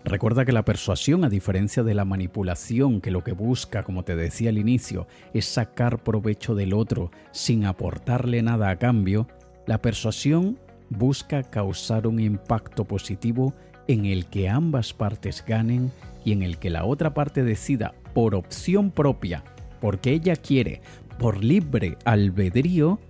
Recuerda 0.05 0.45
que 0.45 0.53
la 0.53 0.65
persuasión, 0.65 1.25
a 1.25 1.29
diferencia 1.29 1.83
de 1.83 1.95
la 1.95 2.05
manipulación, 2.05 3.01
que 3.01 3.11
lo 3.11 3.25
que 3.25 3.33
busca, 3.33 3.83
como 3.83 4.05
te 4.05 4.15
decía 4.15 4.51
al 4.51 4.59
inicio, 4.59 5.09
es 5.35 5.47
sacar 5.47 6.05
provecho 6.05 6.55
del 6.55 6.73
otro 6.73 7.11
sin 7.33 7.65
aportarle 7.65 8.41
nada 8.41 8.71
a 8.71 8.79
cambio, 8.79 9.27
la 9.67 9.83
persuasión 9.83 10.61
busca 10.91 11.43
causar 11.43 12.07
un 12.07 12.21
impacto 12.21 12.85
positivo 12.85 13.55
en 13.87 14.07
el 14.07 14.27
que 14.27 14.49
ambas 14.49 14.93
partes 14.93 15.45
ganen 15.47 15.91
y 16.25 16.33
en 16.33 16.43
el 16.43 16.59
que 16.59 16.71
la 16.71 16.85
otra 16.85 17.15
parte 17.15 17.43
decida 17.43 17.95
por 18.15 18.35
opción 18.35 18.91
propia, 18.91 19.45
porque 19.81 20.13
ella 20.13 20.37
quiere, 20.37 20.83
por 21.19 21.43
libre 21.43 21.97
albedrío, 22.05 23.01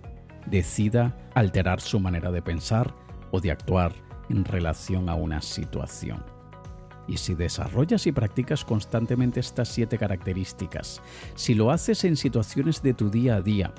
decida 0.46 1.16
alterar 1.34 1.80
su 1.80 2.00
manera 2.00 2.30
de 2.30 2.42
pensar 2.42 2.94
o 3.30 3.40
de 3.40 3.50
actuar 3.50 3.92
en 4.30 4.44
relación 4.44 5.08
a 5.08 5.14
una 5.14 5.42
situación. 5.42 6.24
Y 7.06 7.16
si 7.16 7.34
desarrollas 7.34 8.06
y 8.06 8.12
practicas 8.12 8.64
constantemente 8.64 9.40
estas 9.40 9.68
siete 9.68 9.96
características, 9.96 11.00
si 11.34 11.54
lo 11.54 11.70
haces 11.70 12.04
en 12.04 12.16
situaciones 12.16 12.82
de 12.82 12.92
tu 12.92 13.10
día 13.10 13.36
a 13.36 13.40
día, 13.40 13.72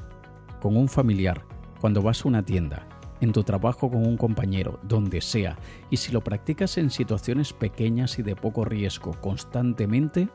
con 0.60 0.76
un 0.76 0.90
familiar, 0.90 1.46
cuando 1.80 2.02
vas 2.02 2.26
a 2.26 2.28
una 2.28 2.44
tienda, 2.44 2.88
en 3.22 3.34
tu 3.34 3.44
trabajo 3.44 3.90
con 3.90 4.06
un 4.06 4.18
compañero, 4.18 4.80
donde 4.84 5.22
sea, 5.22 5.58
y 5.90 5.98
si 5.98 6.12
lo 6.12 6.22
practicas 6.22 6.78
en 6.78 6.90
situaciones 6.90 7.54
pequeñas 7.54 8.18
y 8.20 8.24
de 8.24 8.36
poco 8.36 8.66
riesgo 8.66 9.12
constantemente, 9.20 10.30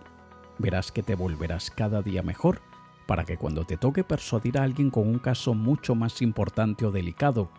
verás 0.58 0.92
que 0.92 1.02
te 1.02 1.14
volverás 1.14 1.70
cada 1.70 2.02
día 2.02 2.22
mejor 2.22 2.60
para 3.06 3.24
que 3.24 3.36
cuando 3.36 3.64
te 3.64 3.76
toque 3.76 4.04
persuadir 4.04 4.58
a 4.58 4.62
alguien 4.62 4.90
con 4.90 5.08
un 5.08 5.18
caso 5.18 5.54
mucho 5.54 5.94
más 5.94 6.22
importante 6.22 6.86
o 6.86 6.90
delicado, 6.90 7.50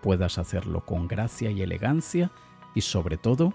puedas 0.00 0.38
hacerlo 0.38 0.84
con 0.84 1.08
gracia 1.08 1.50
y 1.50 1.62
elegancia 1.62 2.30
y 2.74 2.80
sobre 2.80 3.16
todo 3.16 3.52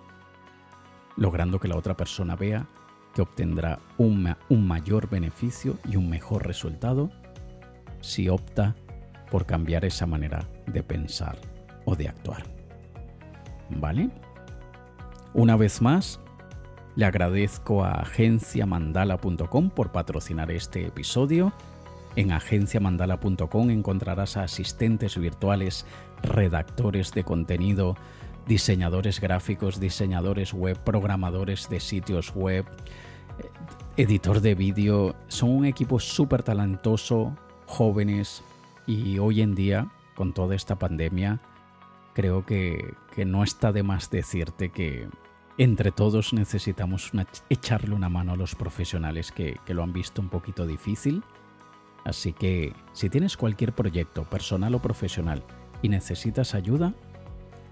logrando 1.17 1.59
que 1.59 1.67
la 1.67 1.77
otra 1.77 1.95
persona 1.95 2.35
vea 2.35 2.67
que 3.13 3.21
obtendrá 3.21 3.79
un, 3.97 4.35
un 4.49 4.67
mayor 4.67 5.09
beneficio 5.09 5.77
y 5.85 5.95
un 5.95 6.09
mejor 6.09 6.45
resultado 6.45 7.09
si 8.01 8.29
opta 8.29 8.75
por 9.29 9.45
cambiar 9.45 9.85
esa 9.85 10.05
manera 10.05 10.47
de 10.67 10.83
pensar 10.83 11.37
o 11.85 11.95
de 11.95 12.07
actuar. 12.09 12.43
¿Vale? 13.69 14.09
Una 15.33 15.55
vez 15.55 15.81
más, 15.81 16.19
le 16.95 17.05
agradezco 17.05 17.83
a 17.83 17.91
agenciamandala.com 18.01 19.69
por 19.69 19.91
patrocinar 19.91 20.51
este 20.51 20.85
episodio. 20.85 21.53
En 22.15 22.31
agenciamandala.com 22.31 23.69
encontrarás 23.69 24.37
asistentes 24.37 25.17
virtuales, 25.17 25.85
redactores 26.23 27.11
de 27.11 27.25
contenido, 27.25 27.97
diseñadores 28.47 29.19
gráficos, 29.19 29.79
diseñadores 29.79 30.53
web, 30.53 30.77
programadores 30.79 31.67
de 31.67 31.81
sitios 31.81 32.33
web, 32.33 32.65
editor 33.97 34.39
de 34.39 34.55
vídeo. 34.55 35.15
Son 35.27 35.49
un 35.49 35.65
equipo 35.65 35.99
súper 35.99 36.43
talentoso, 36.43 37.35
jóvenes 37.65 38.41
y 38.87 39.19
hoy 39.19 39.41
en 39.41 39.55
día, 39.55 39.91
con 40.15 40.33
toda 40.33 40.55
esta 40.55 40.77
pandemia, 40.77 41.41
creo 42.13 42.45
que, 42.45 42.93
no 43.25 43.43
está 43.43 43.71
de 43.71 43.83
más 43.83 44.09
decirte 44.09 44.69
que 44.69 45.07
entre 45.57 45.91
todos 45.91 46.33
necesitamos 46.33 47.11
echarle 47.49 47.95
una 47.95 48.09
mano 48.09 48.33
a 48.33 48.37
los 48.37 48.55
profesionales 48.55 49.31
que, 49.31 49.57
que 49.65 49.73
lo 49.73 49.83
han 49.83 49.93
visto 49.93 50.21
un 50.21 50.29
poquito 50.29 50.67
difícil. 50.67 51.23
Así 52.03 52.33
que 52.33 52.73
si 52.93 53.09
tienes 53.09 53.37
cualquier 53.37 53.73
proyecto, 53.73 54.25
personal 54.25 54.75
o 54.75 54.81
profesional, 54.81 55.43
y 55.81 55.89
necesitas 55.89 56.55
ayuda, 56.55 56.93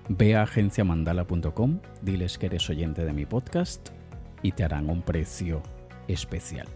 Ve 0.09 0.35
a 0.35 0.43
agenciamandala.com, 0.43 1.79
diles 2.01 2.37
que 2.37 2.47
eres 2.47 2.69
oyente 2.69 3.05
de 3.05 3.13
mi 3.13 3.25
podcast 3.25 3.89
y 4.41 4.51
te 4.51 4.65
harán 4.65 4.89
un 4.89 5.01
precio 5.01 5.63
especial. 6.09 6.67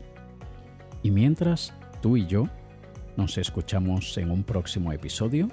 Y 1.04 1.12
mientras, 1.12 1.74
tú 2.02 2.16
y 2.16 2.26
yo 2.26 2.46
nos 3.18 3.38
escuchamos 3.38 4.18
en 4.18 4.32
un 4.32 4.44
próximo 4.44 4.94
episodio 4.94 5.50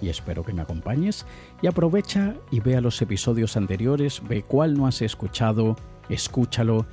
y 0.00 0.08
espero 0.08 0.44
que 0.44 0.52
me 0.52 0.62
acompañes 0.62 1.26
y 1.62 1.66
aprovecha 1.66 2.34
y 2.50 2.60
vea 2.60 2.80
los 2.80 3.00
episodios 3.02 3.56
anteriores, 3.56 4.22
ve 4.28 4.42
cuál 4.42 4.74
no 4.74 4.86
has 4.86 5.02
escuchado, 5.02 5.76
escúchalo 6.08 6.86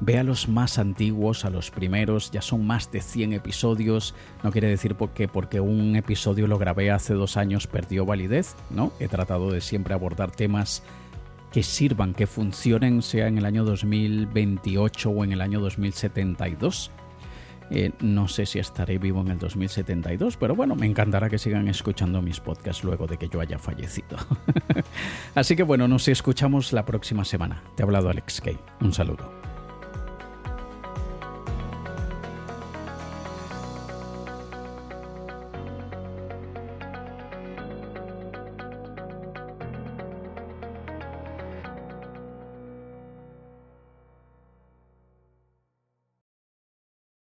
Ve 0.00 0.16
a 0.16 0.22
los 0.22 0.48
más 0.48 0.78
antiguos, 0.78 1.44
a 1.44 1.50
los 1.50 1.70
primeros, 1.70 2.30
ya 2.30 2.40
son 2.40 2.66
más 2.66 2.92
de 2.92 3.00
100 3.00 3.32
episodios. 3.32 4.14
No 4.44 4.52
quiere 4.52 4.68
decir 4.68 4.94
porque, 4.94 5.26
porque 5.26 5.60
un 5.60 5.96
episodio 5.96 6.46
lo 6.46 6.56
grabé 6.56 6.92
hace 6.92 7.14
dos 7.14 7.36
años 7.36 7.66
perdió 7.66 8.06
validez, 8.06 8.54
¿no? 8.70 8.92
He 9.00 9.08
tratado 9.08 9.50
de 9.50 9.60
siempre 9.60 9.94
abordar 9.94 10.30
temas 10.30 10.84
que 11.50 11.64
sirvan, 11.64 12.14
que 12.14 12.28
funcionen, 12.28 13.02
sea 13.02 13.26
en 13.26 13.38
el 13.38 13.44
año 13.44 13.64
2028 13.64 15.10
o 15.10 15.24
en 15.24 15.32
el 15.32 15.40
año 15.40 15.58
2072. 15.58 16.92
Eh, 17.70 17.92
no 18.00 18.28
sé 18.28 18.46
si 18.46 18.58
estaré 18.58 18.98
vivo 18.98 19.20
en 19.20 19.28
el 19.28 19.38
2072, 19.38 20.36
pero 20.36 20.54
bueno, 20.54 20.74
me 20.74 20.86
encantará 20.86 21.28
que 21.28 21.38
sigan 21.38 21.68
escuchando 21.68 22.22
mis 22.22 22.40
podcasts 22.40 22.84
luego 22.84 23.06
de 23.06 23.18
que 23.18 23.28
yo 23.28 23.40
haya 23.40 23.58
fallecido. 23.58 24.16
Así 25.34 25.54
que 25.54 25.62
bueno, 25.62 25.86
nos 25.86 26.08
escuchamos 26.08 26.72
la 26.72 26.84
próxima 26.84 27.24
semana. 27.24 27.62
Te 27.76 27.82
ha 27.82 27.86
hablado 27.86 28.08
Alex 28.08 28.40
Kay. 28.40 28.58
Un 28.80 28.92
saludo. 28.92 29.37